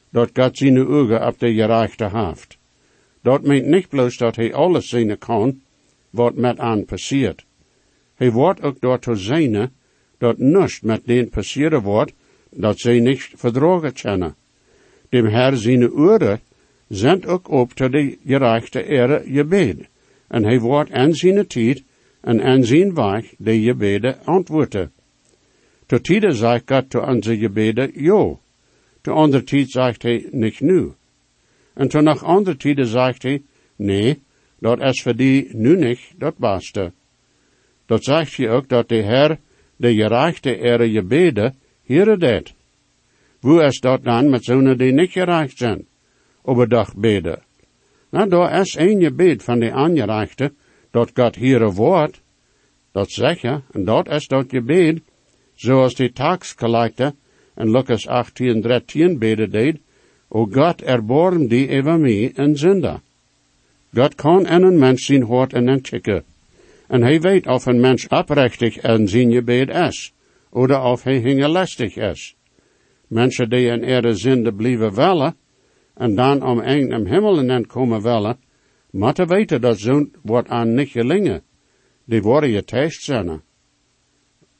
dat 0.10 0.30
God 0.34 0.58
zijn 0.58 0.88
ogen 0.88 1.28
op 1.28 1.40
de 1.40 1.54
gerechte 1.54 2.10
heeft. 2.14 2.58
Dat 3.22 3.44
meent 3.44 3.66
niet 3.66 3.90
bloos 3.90 4.18
dat 4.18 4.36
hij 4.36 4.54
alles 4.54 4.90
zien 4.90 5.18
kan, 5.18 5.62
wat 6.10 6.36
met 6.36 6.58
aan 6.60 6.86
passiert. 6.86 7.46
Hij 8.16 8.32
wordt 8.32 8.62
ook 8.62 8.82
door 8.82 9.00
te 9.00 9.16
zijn 9.16 9.72
dat 10.18 10.38
niets 10.38 10.82
met 10.82 11.06
den 11.06 11.30
passieren 11.30 11.82
wordt, 11.82 12.14
dat 12.50 12.80
zij 12.80 13.00
niet 13.00 13.30
verdragen 13.36 13.94
kennen. 13.94 14.36
Dem 15.10 15.26
Herr 15.26 15.58
zijn 15.58 15.92
oren 15.92 16.40
zendt 16.88 17.26
ook 17.26 17.50
op 17.50 17.74
tot 17.74 17.92
de 17.92 18.18
gerechte 18.26 18.84
ere 18.84 19.24
gebed, 19.26 19.88
en 20.28 20.44
hij 20.44 20.60
wordt 20.60 20.92
aan 20.92 21.14
zijn 21.14 21.48
tijd 21.48 21.84
en 22.22 22.42
aan 22.42 22.64
zijn 22.64 22.94
de 23.38 23.62
gebeden 23.62 24.26
antwoorden. 24.26 24.92
Tot 25.86 26.04
tijden 26.04 26.36
zegt 26.36 26.90
to 26.90 27.00
onze 27.00 27.38
gebeden, 27.38 27.92
jo. 27.94 28.40
De 29.02 29.12
andere 29.12 29.44
tijd 29.44 29.70
zegt 29.70 30.02
hij, 30.02 30.28
niet 30.32 30.60
nu. 30.60 30.92
En 31.74 31.88
toen 31.88 32.04
nog 32.04 32.24
andere 32.24 32.58
tijden 32.58 32.88
zegt 32.88 33.24
hij, 33.24 33.42
nee, 33.76 34.22
dat 34.60 34.82
is 34.82 35.02
voor 35.02 35.16
die 35.16 35.50
nu 35.56 35.78
niet, 35.78 36.00
dat 36.18 36.38
baste. 36.38 36.92
Dat 37.86 38.04
zegt 38.04 38.38
hij 38.38 38.50
ook 38.50 38.70
dat 38.70 38.90
de 38.90 38.96
Heer 38.96 39.40
de 39.76 39.94
gerechte 39.94 40.58
ere 40.58 40.90
gebeden 40.90 41.56
hier 41.84 42.20
deed. 42.20 42.54
Hoe 43.40 43.64
is 43.64 43.80
dat 43.80 44.04
dan 44.04 44.30
met 44.30 44.44
zonen 44.44 44.78
die 44.78 44.92
niet 44.92 45.12
gerecht 45.12 45.58
zijn, 45.58 45.86
overdag 46.42 46.96
beden? 46.96 47.42
Nou, 48.10 48.30
daar 48.30 48.60
is 48.60 48.76
een 48.76 49.02
gebed 49.02 49.44
van 49.44 49.60
de 49.60 49.72
aangerechte, 49.72 50.54
dat 50.92 51.12
God 51.14 51.36
hier 51.36 51.72
woord, 51.72 52.22
dat 52.92 53.12
zeg 53.12 53.42
je, 53.42 53.62
en 53.72 53.86
dat 53.86 54.10
is 54.10 54.28
dat 54.28 54.46
gebed, 54.48 55.02
zoals 55.54 55.96
die 55.96 56.12
taxcollector 56.12 57.12
en 57.54 57.72
Lucas 57.72 58.08
18, 58.08 58.62
13 58.62 59.18
beden 59.20 59.52
deed, 59.52 59.78
O 60.30 60.46
God, 60.46 60.82
erbarm 60.82 61.48
die 61.48 61.80
over 61.80 62.00
mij, 62.00 62.32
een 62.36 62.58
zinder. 62.58 63.00
God 63.94 64.16
kan 64.16 64.46
en 64.46 64.64
een 64.64 64.80
mens 64.80 65.06
zien 65.06 65.24
hoort 65.24 65.54
en 65.54 65.68
een 65.68 65.80
chicken. 65.82 66.24
En 66.88 67.02
hij 67.02 67.22
weet 67.22 67.48
of 67.48 67.66
een 67.66 67.80
mens 67.80 68.08
oprechtig 68.08 68.78
en 68.78 69.08
zijn 69.08 69.32
gebed 69.32 69.70
is, 69.70 70.14
of 70.50 70.70
of 70.70 71.04
hij 71.04 71.18
hingelastig 71.18 71.96
is. 71.96 72.37
Mensen 73.08 73.50
die 73.50 73.68
in 73.68 73.84
ere 73.84 74.14
zinde 74.16 74.54
blijven 74.54 74.96
wellen, 74.96 75.36
en 75.94 76.16
dan 76.16 76.44
om 76.44 76.60
een 76.60 76.92
im 76.92 77.06
hemel 77.06 77.40
en 77.40 77.68
komen 77.68 78.02
wellen, 78.02 78.38
moeten 78.92 79.28
weten 79.28 79.62
dat 79.62 79.80
zo'n 79.80 80.16
wordt 80.22 80.50
aan 80.50 80.74
niet 80.74 80.90
gelingen. 80.90 81.42
Die 82.06 82.22
worden 82.22 82.50
je 82.50 82.64
test 82.64 83.04
zijn. 83.04 83.42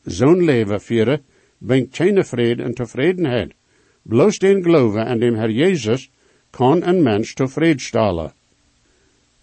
Zo'n 0.04 0.44
leven 0.44 0.82
vieren 0.82 1.22
brengt 1.58 1.96
geen 1.96 2.26
vrede 2.26 2.64
en 2.64 2.74
tevredenheid. 2.74 3.54
Bloos 4.02 4.40
den 4.40 4.64
geloven 4.64 5.06
en 5.06 5.20
dem 5.20 5.36
Herr 5.36 5.52
Jezus 5.52 6.10
kan 6.50 6.84
een 6.84 7.04
mens 7.04 7.34
tevreden 7.34 7.80
stellen. 7.80 8.34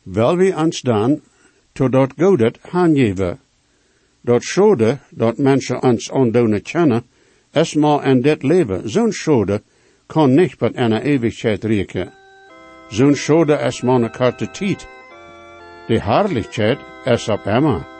Wel 0.03 0.37
wie 0.37 0.57
ons 0.57 0.81
dan, 0.81 1.21
totdat 1.73 2.13
Godet 2.17 2.59
handgeven. 2.61 3.39
Dat 4.21 4.43
schode 4.43 4.99
dat 5.11 5.39
mensen 5.39 5.83
ons 5.83 6.11
ondoen 6.11 6.63
kennen, 6.63 7.05
maar 7.75 8.07
in 8.07 8.21
dit 8.21 8.43
leven. 8.43 8.91
Zo'n 8.91 9.13
schode 9.13 9.63
kan 10.07 10.35
niet 10.35 10.61
met 10.61 10.77
een 10.77 10.93
eeuwigheid 10.93 11.65
rieken. 11.65 12.13
Zo'n 12.89 13.15
schode 13.15 13.57
maar 13.81 14.01
een 14.03 14.11
korte 14.11 14.51
tijd. 14.51 14.89
De 15.87 16.01
herrlichheid 16.01 16.79
is 17.05 17.29
op 17.29 17.45
immer. 17.47 17.94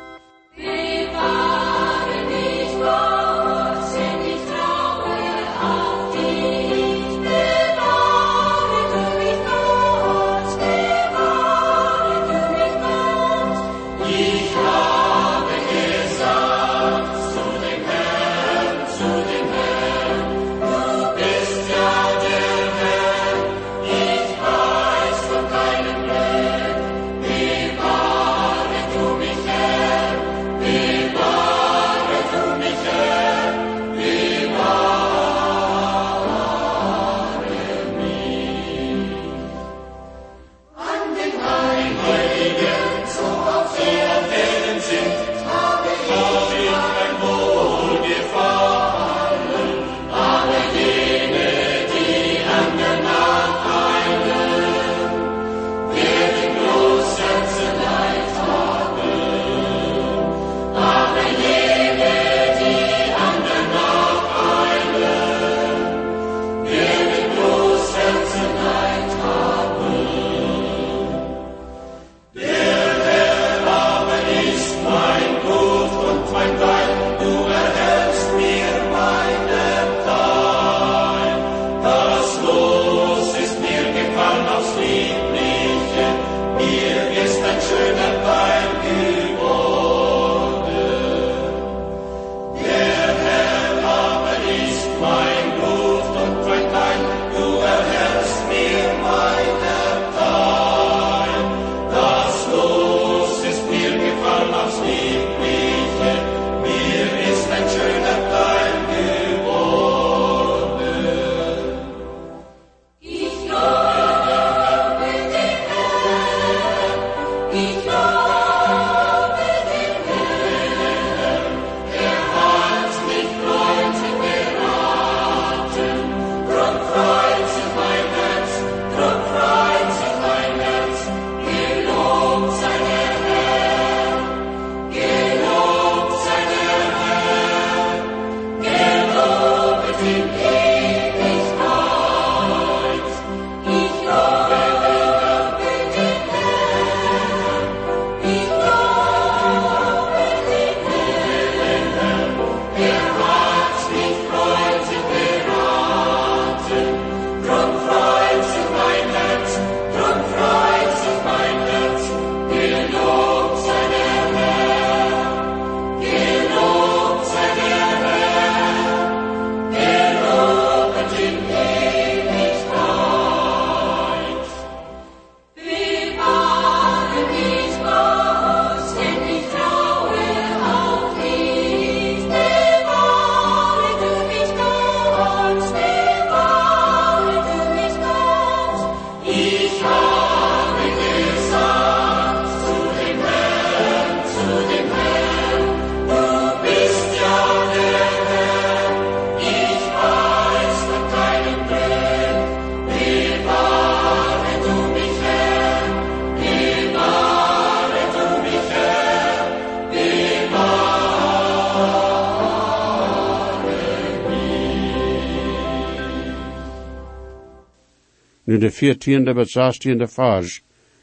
Nu 218.55 218.61
de 218.61 218.71
viertiende 218.71 219.35
bis 219.35 219.53
zestiende 219.53 220.07
Vers 220.07 220.63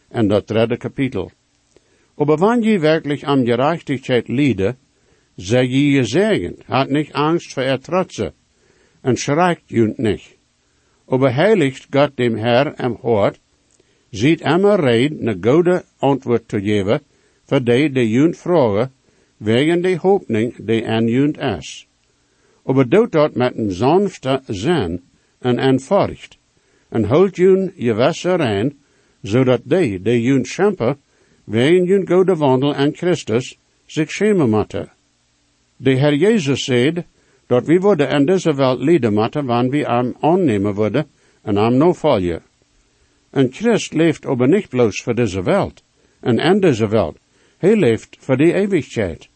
en 0.10 0.28
dat 0.28 0.48
derde 0.48 0.78
kapitel. 0.78 1.32
Aber 2.18 2.38
wann 2.40 2.62
je 2.64 2.80
wirklich 2.80 3.28
am 3.28 3.46
Gerechtigkeit 3.46 4.28
liede, 4.28 4.76
sei 5.36 5.64
je 5.64 5.92
gesegend, 6.00 6.64
hat 6.68 6.90
nicht 6.90 7.16
Angst 7.16 7.54
vor 7.54 7.64
er 7.64 7.82
Trotze, 7.82 8.34
und 9.04 9.20
schreikt 9.20 9.70
junt 9.72 10.00
nicht. 10.00 10.38
Aber 11.08 11.36
heiligt 11.36 11.92
Gott 11.92 12.18
dem 12.20 12.36
Herr 12.38 12.80
am 12.80 13.02
Hort, 13.04 13.40
sieht 14.12 14.42
immer 14.42 14.80
red 14.80 15.22
ne 15.22 15.36
gode 15.36 15.84
antwoord 16.00 16.48
te 16.48 16.62
geven, 16.62 17.00
voor 17.44 17.60
die 17.60 17.90
de 17.90 18.10
junt 18.10 18.38
vragen, 18.38 18.92
wegen 19.38 19.82
de 19.82 19.98
hoopning 19.98 20.54
die 20.58 20.88
aan 20.88 21.08
junt 21.08 21.38
is. 21.38 21.88
Aber 22.64 22.90
doet 22.90 23.12
dat 23.12 23.36
met 23.36 23.58
een 23.58 23.72
sanfte 23.72 24.42
zin 24.48 25.02
en 25.40 25.60
eenvoudigd, 25.60 26.40
en 26.92 27.04
houdt 27.04 27.36
jun 27.36 27.72
je 27.76 27.94
wasser 27.94 28.42
aan, 28.42 28.74
zodat 29.22 29.62
die, 29.64 30.02
de 30.02 30.22
junt 30.22 30.48
schemper, 30.48 30.98
wegen 31.44 31.86
junt 31.86 32.08
gode 32.08 32.36
wandel 32.36 32.74
aan 32.76 32.94
Christus, 32.94 33.58
zich 33.86 34.12
schemen 34.12 34.50
moeten. 34.50 34.92
De 35.78 35.98
Herr 35.98 36.14
Jezus 36.16 36.64
zei, 36.64 37.04
dat 37.48 37.66
we 37.66 37.80
worden 37.80 38.10
in 38.10 38.26
deze 38.26 38.54
wereld 38.56 38.80
lieden 38.80 39.14
moeten, 39.14 39.46
wanneer 39.46 39.72
we 39.72 39.92
hem 39.92 40.16
aannemen 40.20 40.74
worden 40.74 41.08
en 41.42 41.56
hem 41.56 41.78
no 41.78 41.94
volgen. 41.94 42.42
Een 43.32 43.52
Christ 43.52 43.94
leeft 43.94 44.26
aber 44.26 44.48
niet 44.48 44.70
bloos 44.70 45.02
voor 45.02 45.16
deze 45.16 45.44
wereld 45.44 45.84
en 46.20 46.40
in 46.40 46.60
deze 46.60 46.88
wereld. 46.88 47.18
Hij 47.58 47.76
leeft 47.76 48.18
voor 48.20 48.38
die 48.38 48.54
eeuwigheid. 48.54 49.30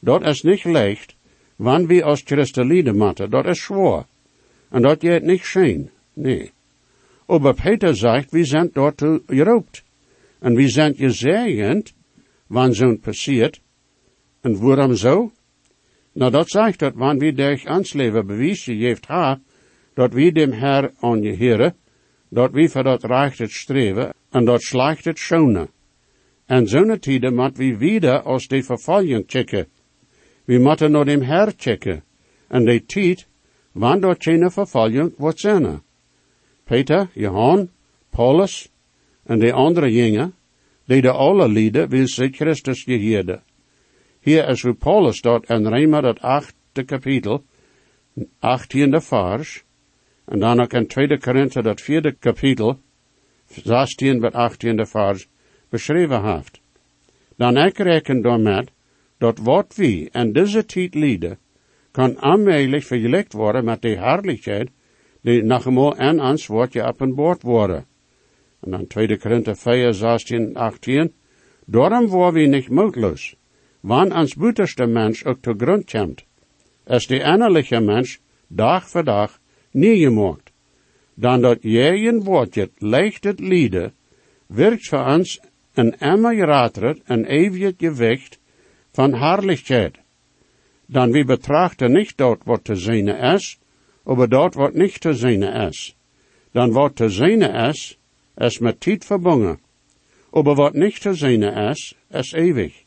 Dat 0.00 0.26
is 0.26 0.42
niet 0.42 0.64
leicht, 0.64 1.14
wanneer 1.56 1.86
we 1.86 2.02
als 2.04 2.22
Christen 2.24 2.66
lieden 2.66 2.96
moeten, 2.96 3.30
dat 3.30 3.46
is 3.46 3.62
schwer. 3.62 4.04
En 4.68 4.82
dat 4.82 5.02
je 5.02 5.10
het 5.10 5.22
niet 5.22 5.44
scheen, 5.44 5.90
nee. 6.12 6.53
Aber 7.26 7.54
Peter 7.54 7.94
zegt, 7.94 8.30
we 8.30 8.44
zijn 8.44 8.70
daartoe 8.72 9.22
geroopt. 9.26 9.82
En 10.38 10.54
we 10.54 10.68
zijn 10.68 10.94
gezegend, 10.94 11.94
wanneer 12.46 12.74
zo'n 12.74 13.00
passiert. 13.00 13.60
En 14.40 14.60
waarom 14.60 14.94
zo? 14.94 15.32
Nou, 16.12 16.30
dat 16.30 16.50
zegt 16.50 16.78
dat 16.78 16.94
wanneer 16.94 17.18
we 17.18 17.32
durch 17.32 17.66
ons 17.66 17.92
leven 17.92 18.26
bewijzen 18.26 18.76
heeft 18.76 19.06
ha, 19.06 19.40
dat 19.94 20.12
we 20.12 20.32
dem 20.32 20.52
Herr 20.52 20.92
heren, 21.00 21.74
dat 22.28 22.52
we 22.52 22.68
voor 22.68 22.82
dat 22.82 23.04
recht 23.04 23.38
het 23.38 23.50
streven 23.50 24.14
en 24.30 24.44
dat 24.44 24.62
slecht 24.62 25.04
het 25.04 25.18
schonen. 25.18 25.68
En 26.46 26.68
zo'n 26.68 26.98
tijden 26.98 27.34
moet 27.34 27.56
we 27.56 27.76
wieder 27.76 28.22
als 28.22 28.46
de 28.48 28.62
vervolging 28.62 29.24
checken. 29.26 29.66
We 30.44 30.58
moeten 30.58 30.90
naar 30.90 31.04
dem 31.04 31.22
Herr 31.22 31.52
checken. 31.56 32.02
En 32.48 32.64
de 32.64 32.84
tijd, 32.84 33.26
wanneer 33.72 34.00
dat 34.00 34.22
geen 34.22 34.50
vervolging 34.50 35.14
wordt 35.16 35.40
zijn. 35.40 35.82
Peter, 36.64 37.08
Johan, 37.14 37.68
Paulus 38.10 38.68
en 39.26 39.38
de 39.38 39.52
andere 39.52 39.92
jongen, 39.92 40.34
die 40.84 41.02
de 41.02 41.10
alle 41.10 41.48
lieden, 41.48 42.08
ze 42.08 42.28
Christus 42.28 42.82
geheerde. 42.82 43.40
Hier 44.20 44.48
is 44.48 44.62
hoe 44.62 44.74
Paulus 44.74 45.20
dat 45.20 45.48
in 45.48 45.66
Rema 45.66 46.00
dat 46.00 46.20
achte 46.20 46.84
kapitel, 46.84 47.44
achttiende 48.40 49.00
vers, 49.00 49.64
en 50.24 50.38
dan 50.38 50.60
ook 50.60 50.72
in 50.72 50.86
2 50.86 51.18
Korinther 51.18 51.62
dat 51.62 51.80
vierde 51.80 52.12
kapitel, 52.12 52.78
16 53.46 54.20
tot 54.20 54.32
18 54.32 54.86
vers, 54.86 55.28
beschreven 55.68 56.24
heeft. 56.24 56.60
Dan 57.36 57.56
ik 57.56 57.78
reken 57.78 58.22
daarmet 58.22 58.70
dat 59.18 59.38
wat 59.38 59.74
wie 59.76 60.08
in 60.12 60.32
deze 60.32 60.64
tijd 60.64 60.94
lieden, 60.94 61.38
kan 61.90 62.18
aanmelig 62.18 62.86
vergelijkt 62.86 63.32
worden 63.32 63.64
met 63.64 63.82
de 63.82 63.96
herrlijkheid 63.96 64.68
die 64.68 64.72
nog 65.24 65.66
eenmaal 65.66 65.96
in 65.96 66.20
ons 66.20 66.46
wordt 66.46 66.72
geopenbaard 66.72 67.42
worden. 67.42 67.86
En 68.60 68.70
dan 68.70 68.86
2 68.86 69.18
Korinther 69.18 69.56
4, 69.56 69.94
16, 69.94 70.56
18. 70.56 71.12
Daarom 71.66 72.08
waren 72.08 72.32
we 72.32 72.40
niet 72.40 72.68
moedloos, 72.68 73.36
wanneer 73.80 74.16
ons 74.16 74.34
buitenste 74.34 74.86
mens 74.86 75.24
ook 75.24 75.40
te 75.40 75.54
grond 75.56 75.90
komt. 75.90 76.24
Als 76.86 77.06
de 77.06 77.18
innerlijke 77.18 77.80
mens 77.80 78.20
dag 78.46 78.88
voor 78.88 79.04
dag 79.04 79.40
neergemaakt. 79.70 80.52
Dan 81.14 81.40
dat 81.40 81.58
jij 81.60 82.06
een 82.06 82.22
woordje 82.22 82.70
leicht 82.78 83.24
het 83.24 83.40
lieden, 83.40 83.92
werkt 84.46 84.88
voor 84.88 85.04
ons 85.04 85.40
een 85.74 85.98
emmer 85.98 86.36
rateret 86.36 87.00
een 87.04 87.24
eeuwig 87.24 87.74
gewicht 87.78 88.38
van 88.92 89.14
herrlichkeit. 89.14 89.98
Dan 90.86 91.10
we 91.10 91.24
betrachten 91.24 91.92
niet 91.92 92.16
dat 92.16 92.40
wat 92.44 92.64
te 92.64 92.76
zien 92.76 93.08
is, 93.08 93.58
aber 94.04 94.28
dat 94.28 94.54
wat 94.54 94.74
niet 94.74 95.00
te 95.00 95.14
zien 95.14 95.42
is. 95.42 95.94
Dan 96.52 96.72
wat 96.72 96.96
te 96.96 97.08
zien 97.08 97.42
is, 97.42 97.98
is 98.36 98.58
met 98.58 98.80
tijd 98.80 99.04
verbonden. 99.04 99.58
Aber 100.30 100.54
wat 100.54 100.74
niet 100.74 101.00
te 101.00 101.14
zien 101.14 101.42
is, 101.42 101.94
is 102.10 102.32
eeuwig. 102.32 102.82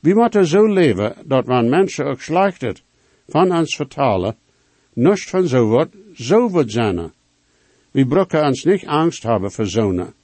We 0.00 0.14
moeten 0.14 0.46
zo 0.46 0.66
leven 0.66 1.14
dat 1.24 1.46
wanneer 1.46 1.70
mensen 1.70 2.06
ook 2.06 2.20
slechtet 2.20 2.82
van 3.28 3.52
ons 3.52 3.76
vertalen, 3.76 4.36
nicht 4.92 5.30
van 5.30 5.48
zo 5.48 5.68
wat, 5.68 5.88
zo 6.14 6.48
wordt 6.48 6.72
zijn. 6.72 7.12
We 7.90 8.06
brokken 8.06 8.46
ons 8.46 8.64
niet 8.64 8.86
angst 8.86 9.22
hebben 9.22 9.52
voor 9.52 9.66
zonen. 9.66 10.14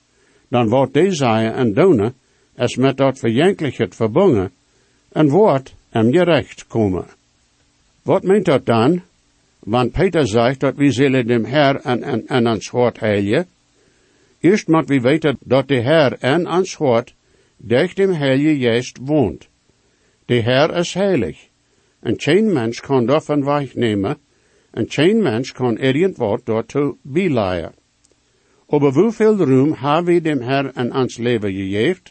Dan 0.49 0.69
wordt 0.69 0.93
deze 0.93 1.25
en 1.25 1.73
doen, 1.75 2.15
es 2.55 2.77
met 2.77 2.97
dat 2.97 3.19
verjenkelijkheid 3.19 3.95
verbonden, 3.95 4.53
en 5.13 5.29
wordt 5.29 5.75
hem 5.89 6.13
gerecht 6.13 6.67
komen. 6.67 7.07
Wat 8.03 8.23
meent 8.23 8.45
dat 8.45 8.67
dan? 8.67 9.03
Want 9.61 9.93
Peter 9.93 10.27
zegt 10.27 10.61
dat 10.61 10.77
we 10.77 10.91
zullen 10.93 11.27
dem 11.27 11.45
Herr 11.45 11.81
en, 11.85 12.03
en, 12.03 12.27
en 12.27 12.47
ons 12.47 12.71
hart 12.71 13.01
heilen. 13.01 13.47
Eerst 14.41 14.69
moet 14.69 14.89
we 14.89 15.01
weten 15.01 15.39
dat 15.45 15.69
de 15.69 15.81
Herr 15.81 16.13
en 16.21 16.49
ons 16.49 16.77
hart 16.77 17.15
durch 17.57 17.95
dem 17.95 18.13
Heilige 18.13 18.59
Geest 18.59 18.99
woont. 18.99 19.49
De 20.27 20.41
Herr 20.41 20.77
is 20.77 20.95
heilig. 20.95 21.49
En 22.01 22.15
geen 22.17 22.53
mens 22.53 22.81
kan 22.81 23.07
daarvan 23.07 23.45
wegnemen, 23.45 24.17
en 24.71 24.87
geen 24.89 25.23
mens 25.23 25.53
kan 25.53 25.77
irgendwat 25.77 26.47
daartoe 26.47 26.97
bijleien. 27.03 27.75
Aber 28.69 28.93
hoeveel 28.93 29.37
roem 29.37 29.75
hebben 29.75 30.15
we 30.15 30.21
dem 30.21 30.41
Herr 30.41 30.71
en 30.75 30.95
ons 30.95 31.19
leven 31.19 31.53
gegeven? 31.53 32.03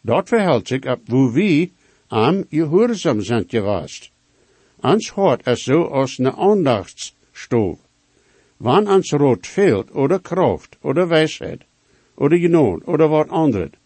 Dat 0.00 0.28
verhält 0.28 0.68
zich 0.68 0.86
op 0.86 1.00
wo 1.06 1.32
we 1.32 1.70
am 2.08 2.44
gehoorzaam 2.50 3.20
zijn 3.20 3.44
geweest. 3.48 4.10
Ons 4.82 5.10
hart 5.10 5.46
is 5.46 5.62
zo 5.62 5.82
als 5.84 6.18
een 6.18 6.32
aandachtsstoof. 6.32 7.78
Wanneer 8.56 8.94
ons 8.94 9.12
rood 9.12 9.46
fehlt, 9.46 9.90
oder 9.94 10.18
kracht, 10.20 10.76
oder 10.82 11.08
wijsheid, 11.08 11.62
oder 12.16 12.38
genood, 12.38 12.86
oder 12.86 13.08
wat 13.08 13.28
anders, 13.28 13.76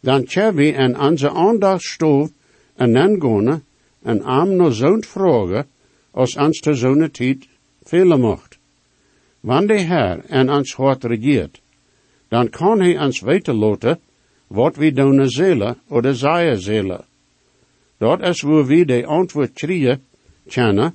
dan 0.00 0.24
tja 0.24 0.52
we 0.54 0.72
in 0.72 0.98
onze 0.98 1.30
aandachtsstoof 1.30 2.30
en 2.76 2.92
dan 2.92 3.20
gaan 3.20 3.62
en 4.02 4.22
am 4.22 4.56
no 4.56 4.70
zo'n 4.70 5.02
vragen, 5.02 5.66
als 6.10 6.36
ons 6.36 6.60
te 6.60 6.74
zo'n 6.74 7.10
tijd 7.10 7.46
velen 7.84 8.20
mocht. 8.20 8.58
Wanneer 9.40 9.76
de 9.76 9.82
Heer 9.82 10.24
en 10.28 10.50
ons 10.50 10.74
hart 10.74 11.04
regiert, 11.04 11.60
dan 12.28 12.50
kan 12.50 12.80
hij 12.80 12.98
ons 12.98 13.20
weten 13.20 13.54
laten 13.54 14.00
wat 14.46 14.76
we 14.76 14.92
doen 14.92 15.30
zullen 15.30 15.78
oder 15.88 16.14
zeggen 16.14 16.60
zullen. 16.60 17.04
Dat 17.98 18.20
is 18.20 18.40
waar 18.40 18.66
we 18.66 18.84
de 18.84 19.06
antwoord 19.06 19.52
krijgen 19.52 20.02
kennen, 20.52 20.94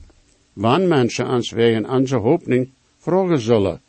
wanneer 0.54 0.88
mensen 0.88 1.28
ons 1.28 1.52
wegen 1.52 1.89
onze 1.89 2.15
hoopning 2.15 2.70
vragen 2.98 3.39
zullen. 3.39 3.82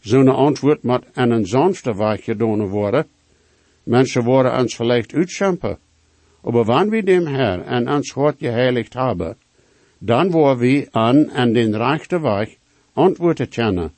Zo'n 0.00 0.28
antwoord 0.28 0.82
moet 0.82 1.04
aan 1.14 1.30
een 1.30 1.46
sanfte 1.46 1.96
weg 1.96 2.24
gedaan 2.24 2.66
worden. 2.66 3.06
Mensen 3.82 4.24
worden 4.24 4.58
ons 4.58 4.74
vielleicht 4.74 5.14
uitschampen. 5.14 5.78
Aber 6.42 6.64
wanneer 6.64 6.90
we 6.90 7.02
dem 7.02 7.26
Herr 7.26 7.62
en 7.62 7.88
ons 7.88 8.12
hart 8.12 8.36
geheiligd 8.38 8.94
hebben, 8.94 9.36
dan 9.98 10.30
worden 10.30 10.58
we 10.58 10.88
aan 10.90 11.30
en 11.30 11.52
den 11.52 11.76
rechten 11.76 12.22
weg 12.22 12.56
antwoorden 12.92 13.48
kennen. 13.48 13.92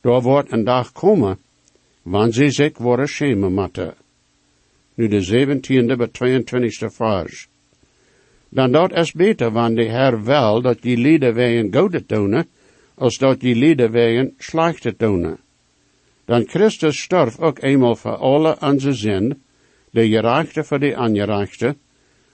Daar 0.00 0.22
wordt 0.22 0.52
een 0.52 0.64
dag 0.64 0.92
komen, 0.92 1.38
wanneer 2.02 2.32
ze 2.32 2.50
zich 2.50 2.78
worden 2.78 3.08
schemen 3.08 3.52
moeten. 3.52 3.94
Nu 4.94 5.08
de 5.08 5.22
17e 5.24 5.96
bij 5.96 6.08
22e 6.08 6.86
vers. 6.92 7.48
Dan 8.54 8.72
dat 8.72 8.92
is 8.92 9.12
beter 9.12 9.50
wanneer 9.50 9.84
de 9.84 9.90
Heer 9.90 10.24
wel 10.24 10.62
dat 10.62 10.78
je 10.80 10.96
lieden 10.96 11.34
wegen 11.34 11.74
goede 11.74 12.02
doen, 12.06 12.44
als 12.94 13.18
dat 13.18 13.42
je 13.42 13.54
lieden 13.54 13.90
wegen 13.90 14.34
slechte 14.38 14.94
doen. 14.96 15.36
Dan 16.24 16.46
Christus 16.46 17.00
sterf 17.00 17.38
ook 17.38 17.62
eenmaal 17.62 17.96
voor 17.96 18.16
alle 18.16 18.56
onze 18.60 18.92
zin, 18.92 19.42
de 19.90 20.08
gerechte 20.08 20.64
voor 20.64 20.78
de 20.78 20.94
ongerechte, 20.98 21.76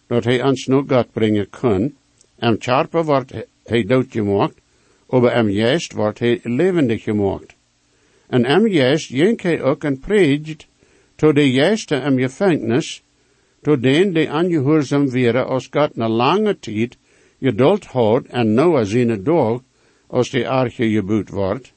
dat 0.06 0.24
hij 0.24 0.42
ons 0.42 0.66
nog 0.66 0.85
God 0.88 1.12
brengen 1.12 1.50
kan, 1.50 1.92
en 2.38 2.56
charpe 2.59 3.04
wordt 3.04 3.33
hij 3.64 3.85
doodgemaakt, 3.85 4.61
aber 5.09 5.33
am 5.33 5.48
juist 5.48 5.92
wordt 5.92 6.18
hij 6.18 6.40
levendig 6.42 7.02
gemaakt. 7.02 7.54
En 8.28 8.44
am 8.44 8.66
juist 8.66 9.09
jenk 9.09 9.40
hij 9.40 9.62
ook 9.62 9.85
en 9.85 9.98
predigt, 9.98 10.66
to 11.16 11.33
de 11.33 11.50
juiste 11.50 12.00
am 12.00 12.18
gevangenis, 12.18 13.02
to 13.62 13.77
den 13.77 14.14
die 14.14 14.29
angehoorzaam 14.29 15.12
wäre, 15.12 15.46
als 15.46 15.70
God 15.70 15.96
na 15.96 16.09
lange 16.09 16.55
tijd 16.55 16.96
geduld 17.40 17.85
houdt 17.85 18.29
en 18.29 18.55
Noah 18.55 18.85
zijn 18.85 19.25
dag, 19.25 19.61
als 20.09 20.31
de 20.31 20.49
arche 20.49 20.90
geboet 20.90 21.31
wordt, 21.31 21.73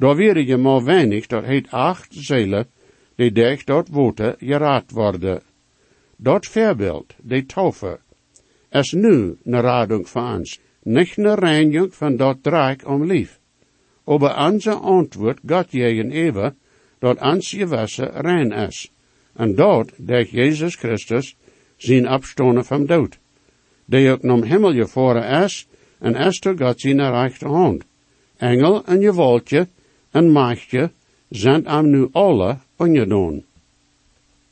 Daar 0.00 0.16
weer 0.16 0.38
je 0.38 0.56
maar 0.56 0.84
weinig, 0.84 1.26
dat 1.26 1.44
heet 1.44 1.70
acht 1.70 2.14
zeilen, 2.14 2.66
die 3.14 3.32
dech 3.32 3.64
dort 3.64 3.88
woten, 3.88 4.36
geraad 4.38 4.90
worden. 4.90 5.42
Dat 6.16 6.46
voorbeeld, 6.46 7.14
de 7.22 7.46
taufe, 7.46 7.98
is 8.70 8.92
nu 8.92 9.36
een 9.44 9.60
radung 9.60 10.08
van 10.08 10.34
ons, 10.34 10.60
niet 10.82 11.16
een 11.16 11.92
van 11.92 12.16
dat 12.16 12.42
draak 12.42 12.88
om 12.88 13.04
lief. 13.04 13.38
Aber 14.04 14.46
onze 14.46 14.72
antwoord 14.72 15.38
God 15.46 15.72
jegen 15.72 16.10
even, 16.10 16.56
dat 16.98 17.20
ons 17.20 17.50
gewasser 17.50 18.10
rein 18.12 18.52
is. 18.52 18.92
En 19.40 19.54
dat 19.54 19.90
dech 19.96 20.30
Jezus 20.30 20.74
Christus 20.76 21.36
zijn 21.76 22.08
opstonen 22.08 22.64
van 22.64 22.86
dood. 22.86 23.18
Die 23.84 24.10
ook 24.10 24.22
nom 24.22 24.42
himmel 24.42 24.72
gevoren 24.72 25.44
is, 25.44 25.66
en 25.98 26.14
is 26.14 26.40
door 26.40 26.58
God 26.58 26.80
zijn 26.80 27.10
rechte 27.10 27.46
hand. 27.46 27.84
Engel 28.36 28.84
en 28.84 29.00
je 29.00 29.12
woltje 29.12 29.68
en 30.10 30.30
machtje 30.30 30.90
zijn 31.28 31.66
am 31.66 31.90
nu 31.90 32.08
alle 32.12 32.58
ongedaan. 32.76 33.42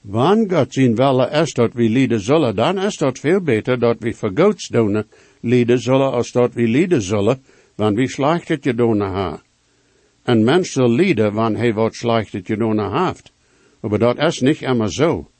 Wanneer 0.00 0.56
God 0.56 0.72
zijn 0.72 0.94
welle 0.94 1.30
is 1.30 1.52
dat 1.52 1.72
we 1.72 1.88
lieden 1.88 2.20
zullen, 2.20 2.56
dan 2.56 2.78
is 2.78 2.96
dat 2.96 3.18
veel 3.18 3.40
beter 3.40 3.78
dat 3.78 3.96
we 3.98 4.12
voor 4.12 4.32
Gods 4.34 4.70
lieden 5.40 5.78
zullen, 5.78 6.12
als 6.12 6.32
dat 6.32 6.52
we 6.54 6.62
lieden 6.62 7.02
zullen, 7.02 7.42
wanneer 7.74 8.02
we 8.02 8.08
slechtet 8.08 8.62
gedaan 8.62 9.00
ha. 9.00 9.42
Een 10.24 10.44
mens 10.44 10.72
zal 10.72 10.90
lieden 10.90 11.32
wanneer 11.32 11.60
hij 11.60 11.74
wat 11.74 11.94
slechtet 11.94 12.46
gedaan 12.46 13.06
heeft. 13.06 13.32
Maar 13.80 13.98
dat 13.98 14.18
is 14.18 14.40
niet 14.40 14.62
immer 14.62 14.92
zo. 14.92 15.30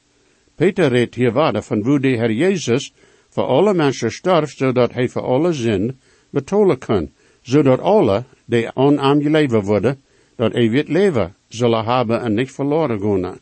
Peter 0.55 0.89
redt 0.89 1.15
hier 1.15 1.33
van 1.63 1.83
hoe 1.83 2.01
de 2.01 2.09
Heer 2.09 2.33
Jezus 2.33 2.93
voor 3.29 3.45
alle 3.45 3.75
mensen 3.75 4.13
sterft, 4.13 4.57
zodat 4.57 4.93
hij 4.93 5.09
voor 5.09 5.23
alle 5.23 5.53
zin 5.53 5.99
betolen 6.31 6.79
kan, 6.79 7.11
zodat 7.43 7.81
alle 7.81 8.25
die 8.45 8.71
aan 8.71 9.31
leven 9.31 9.63
worden, 9.63 10.03
dat 10.37 10.55
eeuwig 10.55 10.87
leven 10.87 11.35
zullen 11.49 11.85
hebben 11.85 12.21
en 12.21 12.35
niet 12.35 12.53
verloren 12.53 13.01
gaan. 13.01 13.39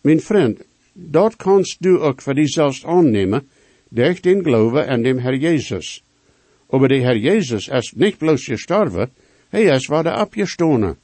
Mijn 0.00 0.20
vriend, 0.20 0.64
dat 0.92 1.36
kanst 1.36 1.82
du 1.82 1.98
ook 1.98 2.22
voor 2.22 2.34
zelfs 2.48 2.84
aannemen, 2.84 3.48
durch 3.88 4.20
den 4.20 4.42
geloven 4.42 4.86
en 4.86 5.02
dem 5.02 5.18
Herr 5.18 5.34
Jezus. 5.34 6.02
Aber 6.70 6.88
de 6.88 7.00
Herr 7.00 7.16
Jezus 7.16 7.68
is 7.68 7.92
niet 7.96 8.18
bloos 8.18 8.44
gestorven, 8.44 9.10
hij 9.48 9.62
is 9.62 9.86
waar 9.86 10.02
de 10.02 10.20
opgestonen, 10.20 10.96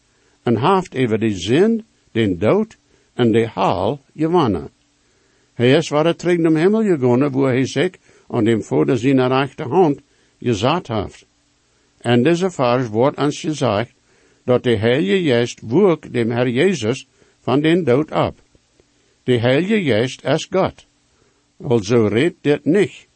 en 0.43 0.57
heeft 0.57 0.97
over 0.97 1.19
de 1.19 1.35
zin, 1.35 1.85
den 2.13 2.39
dood 2.39 2.77
en 3.15 3.33
de 3.33 3.47
haal 3.47 4.01
gewonnen. 4.17 4.71
Hij 5.55 5.71
is 5.71 5.89
waar 5.89 6.07
het 6.07 6.19
terug 6.19 6.47
om 6.47 6.57
hemel 6.57 6.83
gegaan, 6.83 7.31
wo 7.31 7.45
hij 7.45 7.67
zich 7.67 7.91
aan 8.29 8.45
dem 8.45 8.63
Vader 8.63 8.99
zijn 8.99 9.29
rechterhand 9.29 10.01
gezet 10.41 10.89
heeft. 10.89 11.27
En 11.99 12.23
deze 12.23 12.51
vers 12.51 12.89
wordt 12.89 13.19
ons 13.19 13.41
gezegd, 13.41 13.93
dat 14.45 14.63
de 14.63 14.77
Heilige 14.77 15.23
Geest 15.23 15.61
woek 15.61 16.13
dem 16.13 16.31
Herr 16.31 16.49
Jezus 16.49 17.07
van 17.41 17.61
den 17.61 17.85
dood 17.85 18.11
ab. 18.11 18.35
De 19.25 19.39
Heilige 19.39 19.83
Geest 19.83 20.25
is 20.25 20.47
God. 20.51 20.87
Also 21.63 22.07
redt 22.07 22.43
dit 22.43 22.65
niet. 22.65 23.07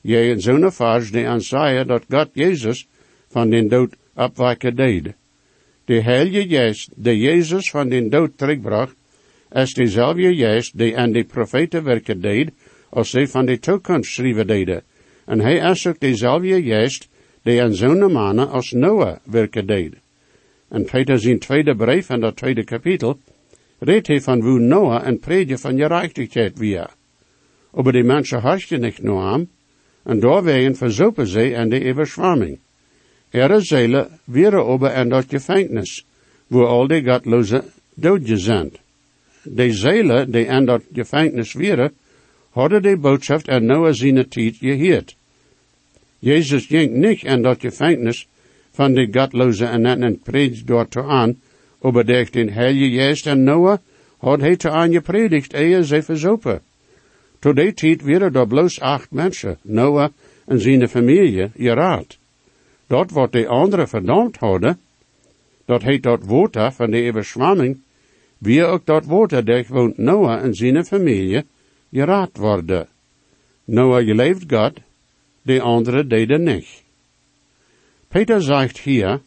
Je 0.00 0.28
in 0.30 0.40
zo'n 0.40 0.72
vers 0.72 1.10
die 1.10 1.26
aanzaaien 1.26 1.86
dat 1.86 2.04
God 2.08 2.28
Jezus 2.32 2.86
van 3.28 3.50
den 3.50 3.68
dood 3.68 3.94
opwekken 4.14 4.76
deed. 4.76 5.14
De 5.84 6.00
Heilige 6.02 6.48
Geest 6.48 6.90
die 6.94 7.18
Jezus 7.18 7.70
van 7.70 7.88
den 7.88 8.10
dood 8.10 8.38
terugbracht, 8.38 8.94
is 9.52 9.74
dezelfde 9.74 10.34
Geest 10.34 10.78
die 10.78 10.96
aan 10.96 11.12
de 11.12 11.24
profeten 11.24 11.84
werken 11.84 12.20
deed, 12.20 12.50
als 12.88 13.10
ze 13.10 13.26
van 13.26 13.46
de 13.46 13.58
toekomst 13.58 14.12
schrijven 14.12 14.46
deden. 14.46 14.82
En 15.24 15.40
hij 15.40 15.70
is 15.70 15.86
ook 15.86 16.00
dezelfde 16.00 16.62
Geest 16.62 17.08
die 17.42 17.62
aan 17.62 17.74
zo'n 17.74 18.12
mannen 18.12 18.50
als 18.50 18.72
Noah 18.72 19.16
werken 19.24 19.66
deed. 19.66 19.94
En 20.68 20.84
Peter 20.84 21.18
zijn 21.18 21.38
tweede 21.38 21.74
brief 21.76 22.08
en 22.08 22.20
dat 22.20 22.36
tweede 22.36 22.64
kapitel, 22.64 23.18
redt 23.78 24.06
hij 24.06 24.20
van 24.20 24.40
hoe 24.40 24.58
Noah 24.58 25.06
een 25.06 25.18
predje 25.18 25.58
van 25.58 25.76
gerechtigheid 25.78 26.58
weer. 26.58 26.90
Aber 27.72 27.92
die 27.92 28.04
mensen 28.04 28.40
hartje 28.40 28.78
niet 28.78 29.00
aan, 29.04 29.48
en 30.02 30.20
doorwegen 30.20 30.76
verzopen 30.76 31.26
ze 31.26 31.54
en 31.54 31.68
de 31.68 31.90
overschwamming. 31.90 32.58
Ihre 33.32 33.60
Seele 33.60 34.08
wäre 34.24 34.64
ober 34.64 34.94
in 34.94 35.08
dat 35.08 35.26
gevangenis, 35.28 36.04
wo 36.46 36.64
al 36.64 36.86
die 36.86 37.02
gottloze 37.04 37.64
doodje 37.94 38.36
zijn. 38.36 38.70
De 39.48 39.72
Seele, 39.72 40.26
die 40.30 40.46
in 40.46 40.64
dat 40.66 40.82
gevangenis 40.92 41.54
wäre, 41.54 41.92
hadden 42.50 42.82
de 42.82 42.96
boodschap 42.96 43.48
en 43.48 43.66
Noah 43.66 43.92
zijn 43.92 44.28
tijd 44.28 44.56
geheerd. 44.56 45.16
Jezus 46.18 46.66
ging 46.66 46.92
niet 46.92 47.22
in 47.22 47.42
dat 47.42 47.60
gevangenis 47.60 48.26
van 48.72 48.94
de 48.94 49.08
gottloze 49.12 49.64
en 49.64 49.86
en 49.86 50.18
predigt 50.18 50.66
dort 50.66 50.96
aan, 50.96 51.36
aber 51.80 52.04
durch 52.04 52.30
den 52.30 52.48
Heilige 52.48 52.96
Geest 52.96 53.26
en 53.26 53.44
Noah 53.44 53.78
had 54.18 54.40
hij 54.40 54.56
te 54.56 54.70
aan 54.70 54.92
gepredigt, 54.92 55.52
ehe 55.52 55.84
ze 55.84 56.02
verzopen. 56.02 56.60
Tot 57.38 57.56
die 57.56 57.74
tijd 57.74 58.02
werden 58.02 58.34
er 58.34 58.46
bloos 58.46 58.80
acht 58.80 59.10
mensen, 59.10 59.58
Noah 59.62 60.08
en 60.46 60.60
zijn 60.60 60.88
familie, 60.88 61.50
geraad. 61.56 62.16
Dat 62.86 63.10
wat 63.10 63.32
de 63.32 63.46
anderen 63.46 63.88
verdampt 63.88 64.36
hadden, 64.36 64.78
dat 65.64 65.82
heet 65.82 66.02
dat 66.02 66.24
water 66.24 66.72
van 66.72 66.90
de 66.90 67.08
overschwamming, 67.08 67.78
wie 68.46 68.64
ook 68.64 68.86
dat 68.86 69.06
water 69.06 69.44
der 69.44 69.66
woont 69.68 69.98
Noah 69.98 70.42
en 70.44 70.54
zijn 70.54 70.84
familie, 70.84 71.44
geraad 71.90 72.36
worden. 72.36 72.88
Noah 73.64 74.04
geleefd 74.04 74.44
God, 74.48 74.78
de 75.42 75.60
anderen 75.60 76.08
deden 76.08 76.42
niet. 76.42 76.84
Peter 78.08 78.42
zegt 78.42 78.78
hier, 78.78 79.20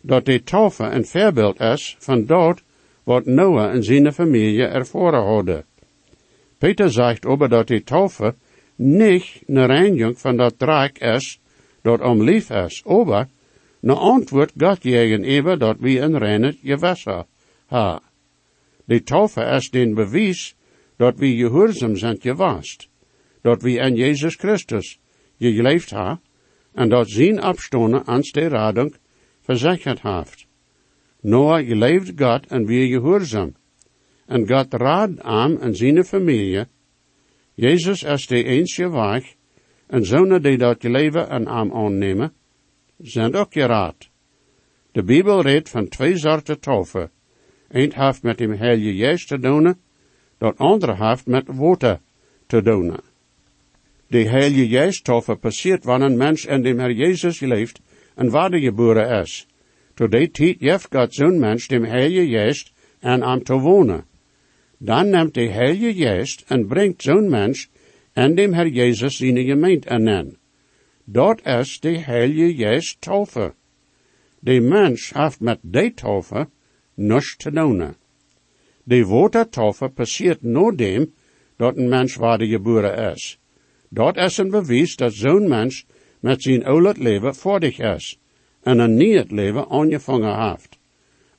dat 0.00 0.24
de 0.24 0.42
taufe 0.42 0.84
een 0.84 1.04
voorbeeld 1.04 1.60
is 1.60 1.96
van 1.98 2.24
dat 2.26 2.62
wat 3.04 3.26
Noah 3.26 3.70
en 3.70 3.84
zijn 3.84 4.12
familie 4.12 4.64
ervoren 4.64 5.22
hadden. 5.22 5.64
Peter 6.58 6.90
zegt 6.90 7.26
over 7.26 7.48
dat 7.48 7.66
de 7.66 7.82
taufe 7.82 8.34
niet 8.76 9.42
een 9.46 9.66
reiniging 9.66 10.18
van 10.18 10.36
dat 10.36 10.58
draak 10.58 10.98
is, 10.98 11.40
dat 11.82 12.00
om 12.00 12.22
lief 12.22 12.50
is, 12.50 12.82
aber 12.86 13.28
een 13.80 13.90
antwoord 13.90 14.52
God 14.58 14.78
gegenüber 14.80 15.58
dat 15.58 15.76
we 15.80 16.00
een 16.00 16.18
reine 16.18 16.56
gewasser 16.62 17.24
ha. 17.66 18.00
De 18.84 19.02
taufe 19.02 19.40
is 19.40 19.70
den 19.70 19.94
bewijs 19.94 20.54
dat 20.96 21.18
we 21.18 21.36
gehoorzaam 21.36 21.96
zijn 21.96 22.20
gewast, 22.20 22.88
dat 23.42 23.62
we 23.62 23.80
aan 23.80 23.94
Jezus 23.94 24.34
Christus 24.34 24.98
geleefd 25.38 25.90
ha, 25.90 26.20
en 26.72 26.88
dat 26.88 27.08
zijn 27.08 27.44
opstonen 27.44 28.04
ans 28.04 28.32
de 28.32 28.48
radung 28.48 28.94
verzekerd 29.40 30.02
heeft. 30.02 30.46
Noah 31.20 31.66
geleefd 31.66 32.12
God 32.16 32.46
en 32.46 32.66
wie 32.66 32.88
gehoorzaam. 32.92 33.54
En 34.26 34.48
God 34.48 34.74
raad 34.74 35.20
aan 35.20 35.60
en 35.60 35.76
zijn 35.76 36.04
familie. 36.04 36.66
Jezus 37.54 38.02
is 38.02 38.26
de 38.26 38.44
eensje 38.44 38.90
weg, 38.90 39.34
en 39.86 40.04
zonen 40.04 40.42
die 40.42 40.58
dat 40.58 40.82
je 40.82 40.90
leven 40.90 41.28
en 41.28 41.48
aan 41.48 41.72
aannemen, 41.72 42.32
zijn 42.98 43.34
ook 43.34 43.52
geraad. 43.52 44.08
De 44.92 45.02
Bijbel 45.02 45.42
redt 45.42 45.68
van 45.68 45.88
twee 45.88 46.16
soorten 46.16 46.60
taufe. 46.60 47.10
Eén 47.74 47.92
heeft 47.94 48.22
met 48.22 48.38
dem 48.38 48.52
Heilige 48.52 48.96
Geest 48.96 49.28
te 49.28 49.38
doen, 49.38 49.74
dat 50.38 50.58
andere 50.58 50.94
heeft 50.94 51.26
met 51.26 51.44
water 51.46 52.00
te 52.46 52.62
doen. 52.62 52.96
De 54.06 54.28
Heilige 54.28 54.68
Geest 54.68 55.04
taufe 55.04 55.34
passiert 55.34 55.84
wanneer 55.84 56.08
een 56.08 56.16
mens 56.16 56.44
in 56.44 56.62
dem 56.62 56.78
Herr 56.78 56.92
Jezus 56.92 57.40
leeft 57.40 57.80
en 58.14 58.30
geboren 58.60 59.20
is. 59.22 59.46
Tot 59.94 60.10
die 60.10 60.30
tijd 60.30 60.60
heeft 60.60 60.86
God 60.90 61.14
zo'n 61.14 61.38
mens 61.38 61.66
dem 61.66 61.84
Heilige 61.84 62.28
Geest 62.28 62.72
en 63.00 63.22
aan 63.22 63.42
te 63.42 63.58
wonen. 63.58 64.04
Dan 64.78 65.10
neemt 65.10 65.34
de 65.34 65.48
Heilige 65.48 65.94
Geest 65.94 66.44
en 66.46 66.66
brengt 66.66 67.02
zo'n 67.02 67.28
mens 67.28 67.70
en 68.12 68.34
dem 68.34 68.52
Herr 68.52 68.68
Jezus 68.68 69.16
zijn 69.16 69.44
gemeente 69.44 69.88
aan. 69.88 70.36
Dat 71.04 71.46
is 71.46 71.80
de 71.80 71.98
Heilige 71.98 72.54
Geest 72.54 73.00
taufe. 73.00 73.54
De 74.38 74.60
mens 74.60 75.12
heeft 75.14 75.40
met 75.40 75.58
de 75.62 75.94
taufe 75.94 76.48
niets 76.94 77.36
te 77.36 77.50
doen. 77.50 77.94
De 78.84 79.04
watertaufe 79.04 79.88
passiert 79.88 80.42
nur 80.42 80.76
dem 80.76 81.12
dat 81.56 81.76
een 81.76 81.88
mens 81.88 82.16
geboren 82.20 83.12
is. 83.12 83.38
Dat 83.88 84.16
is 84.16 84.38
een 84.38 84.50
bewijs 84.50 84.96
dat 84.96 85.12
zo'n 85.12 85.48
mens 85.48 85.86
met 86.20 86.42
zijn 86.42 86.64
oude 86.64 86.94
leven 86.98 87.34
voordig 87.34 87.78
is 87.78 88.18
en 88.62 88.78
een 88.78 88.94
nieuw 88.94 89.24
leven 89.28 89.68
aangevangen 89.68 90.50
heeft. 90.50 90.78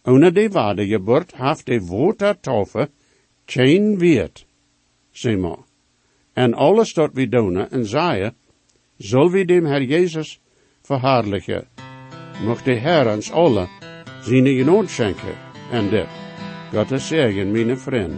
Ohne 0.04 0.32
de 0.32 0.50
waardegeboorte 0.50 1.36
heeft 1.38 1.65
de 1.65 1.86
watertaufe 1.86 2.89
geen 3.46 3.98
weet, 3.98 4.46
zeg 5.12 5.38
maar. 5.38 5.63
En 6.34 6.54
alles 6.54 6.94
dat 6.94 7.10
we 7.13 7.30
doen 7.30 7.70
en 7.70 7.86
zeggen, 7.86 8.36
zal 8.98 9.32
we 9.32 9.46
dem 9.46 9.65
Herr 9.65 9.84
Jezus 9.84 10.39
verhaarlijken. 10.82 11.68
Mocht 12.44 12.65
de 12.65 12.74
Herr 12.74 13.15
ons 13.15 13.32
alle 13.32 13.68
schenken 14.88 15.36
en 15.72 15.90
dit. 15.90 16.08
God 16.74 17.02
zegen, 17.02 17.52
mijn 17.52 17.78
vriend. 17.78 18.14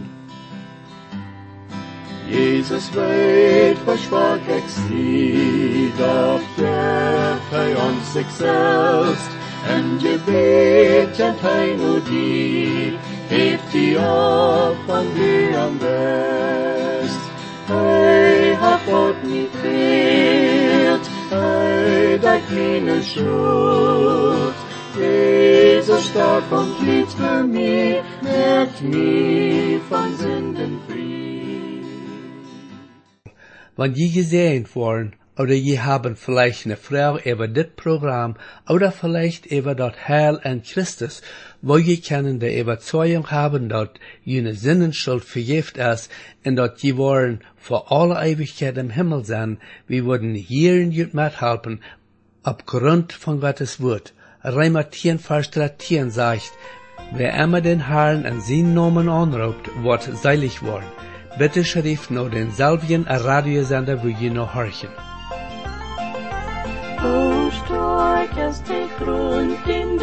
Jesus 2.26 2.90
weet, 2.90 3.76
versprach 3.84 4.48
exceed, 4.48 5.96
dat 5.96 6.40
hij 7.50 7.74
ons 7.74 8.12
zich 8.12 8.30
selbst 8.30 9.30
en 9.66 9.98
gebed 10.00 11.20
en 11.20 11.34
pijn 11.40 11.80
o 11.80 12.02
die, 12.02 12.96
heeft 13.26 13.72
die 13.72 13.98
op 13.98 14.76
van 14.86 15.06
u 15.16 15.54
aan 15.54 15.78
best. 15.78 17.20
Hij 17.64 18.54
hat 18.54 18.80
God 18.86 19.22
niet 19.22 19.50
veelt, 19.62 21.08
hij 21.30 22.18
dat 22.20 22.40
mijn 22.50 23.02
schuld. 23.02 24.57
Deze 24.98 25.98
stad 26.00 26.42
komt 26.48 26.86
niet 26.86 27.08
voor 27.08 27.46
mij, 27.46 28.02
met 28.22 28.82
mij 28.82 29.78
van 29.88 30.16
zinden 30.16 30.78
vrij. 30.86 31.82
Wenn 33.74 33.94
je 33.94 34.08
gesehen 34.08 34.66
worden, 34.72 35.12
oder 35.36 35.54
je 35.54 35.78
haben 35.78 36.16
vielleicht 36.16 36.64
eine 36.64 36.76
Frau 36.76 37.20
über 37.24 37.52
dit 37.52 37.74
Programm, 37.76 38.36
oder 38.66 38.90
vielleicht 38.92 39.52
über 39.52 39.74
dort 39.76 40.08
Heil 40.08 40.40
an 40.42 40.62
Christus, 40.64 41.22
wo 41.60 41.78
je 41.78 41.96
können 42.00 42.38
die 42.38 42.58
Überzeugung 42.58 43.30
haben, 43.30 43.68
dort 43.68 44.00
jene 44.24 44.54
Sinnenschuld 44.54 45.24
vergift 45.24 45.76
ist, 45.76 46.10
und 46.44 46.56
dort 46.56 46.82
je 46.82 46.96
wollen 46.96 47.40
vor 47.56 47.92
alle 47.92 48.16
Ewigkeit 48.26 48.76
im 48.78 48.90
Himmel 48.90 49.24
sein, 49.24 49.58
wir 49.86 50.04
würden 50.04 50.34
hier 50.34 50.80
in 50.80 51.10
mithelfen, 51.12 51.80
aufgrund 52.42 53.12
von 53.12 53.40
Gottes 53.40 53.80
Wort. 53.80 54.12
Reimer 54.44 54.90
10, 54.90 55.18
Vers 55.18 55.50
13 55.50 56.10
sagt, 56.10 56.52
wer 57.12 57.34
immer 57.34 57.60
den 57.60 57.86
Herrn 57.88 58.24
an 58.24 58.40
seinen 58.40 58.74
Namen 58.74 59.08
anruft, 59.08 59.68
wird 59.82 60.02
seilig 60.02 60.62
worden. 60.62 60.86
Bitte 61.38 61.64
schrift 61.64 62.10
noch 62.10 62.30
den 62.30 62.50
selben 62.52 63.04
Radiosender, 63.06 64.02
wo 64.02 64.08
je 64.08 64.30
noch 64.30 64.54
horchen. 64.54 64.90
O 67.04 67.50
stark 67.50 68.36
as 68.38 68.62
de 68.64 68.86
grond 68.98 69.66
in 69.68 69.98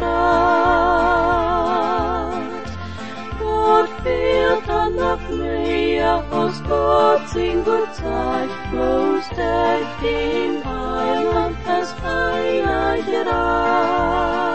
is. 0.00 1.37
Gott 3.68 3.90
fährt 4.02 4.66
dann 4.66 4.96
nach 4.96 5.18
Meer, 5.28 6.24
aus 6.30 6.62
Gott 6.66 7.28
sing 7.28 7.62
Gott 7.66 7.94
zeigt, 7.94 8.50
groß 8.72 9.28
deckt 9.28 10.02
im 10.02 10.64
Heiland 10.64 11.54
das 11.66 11.94
Heilige 12.02 13.30
Reich. 13.30 14.47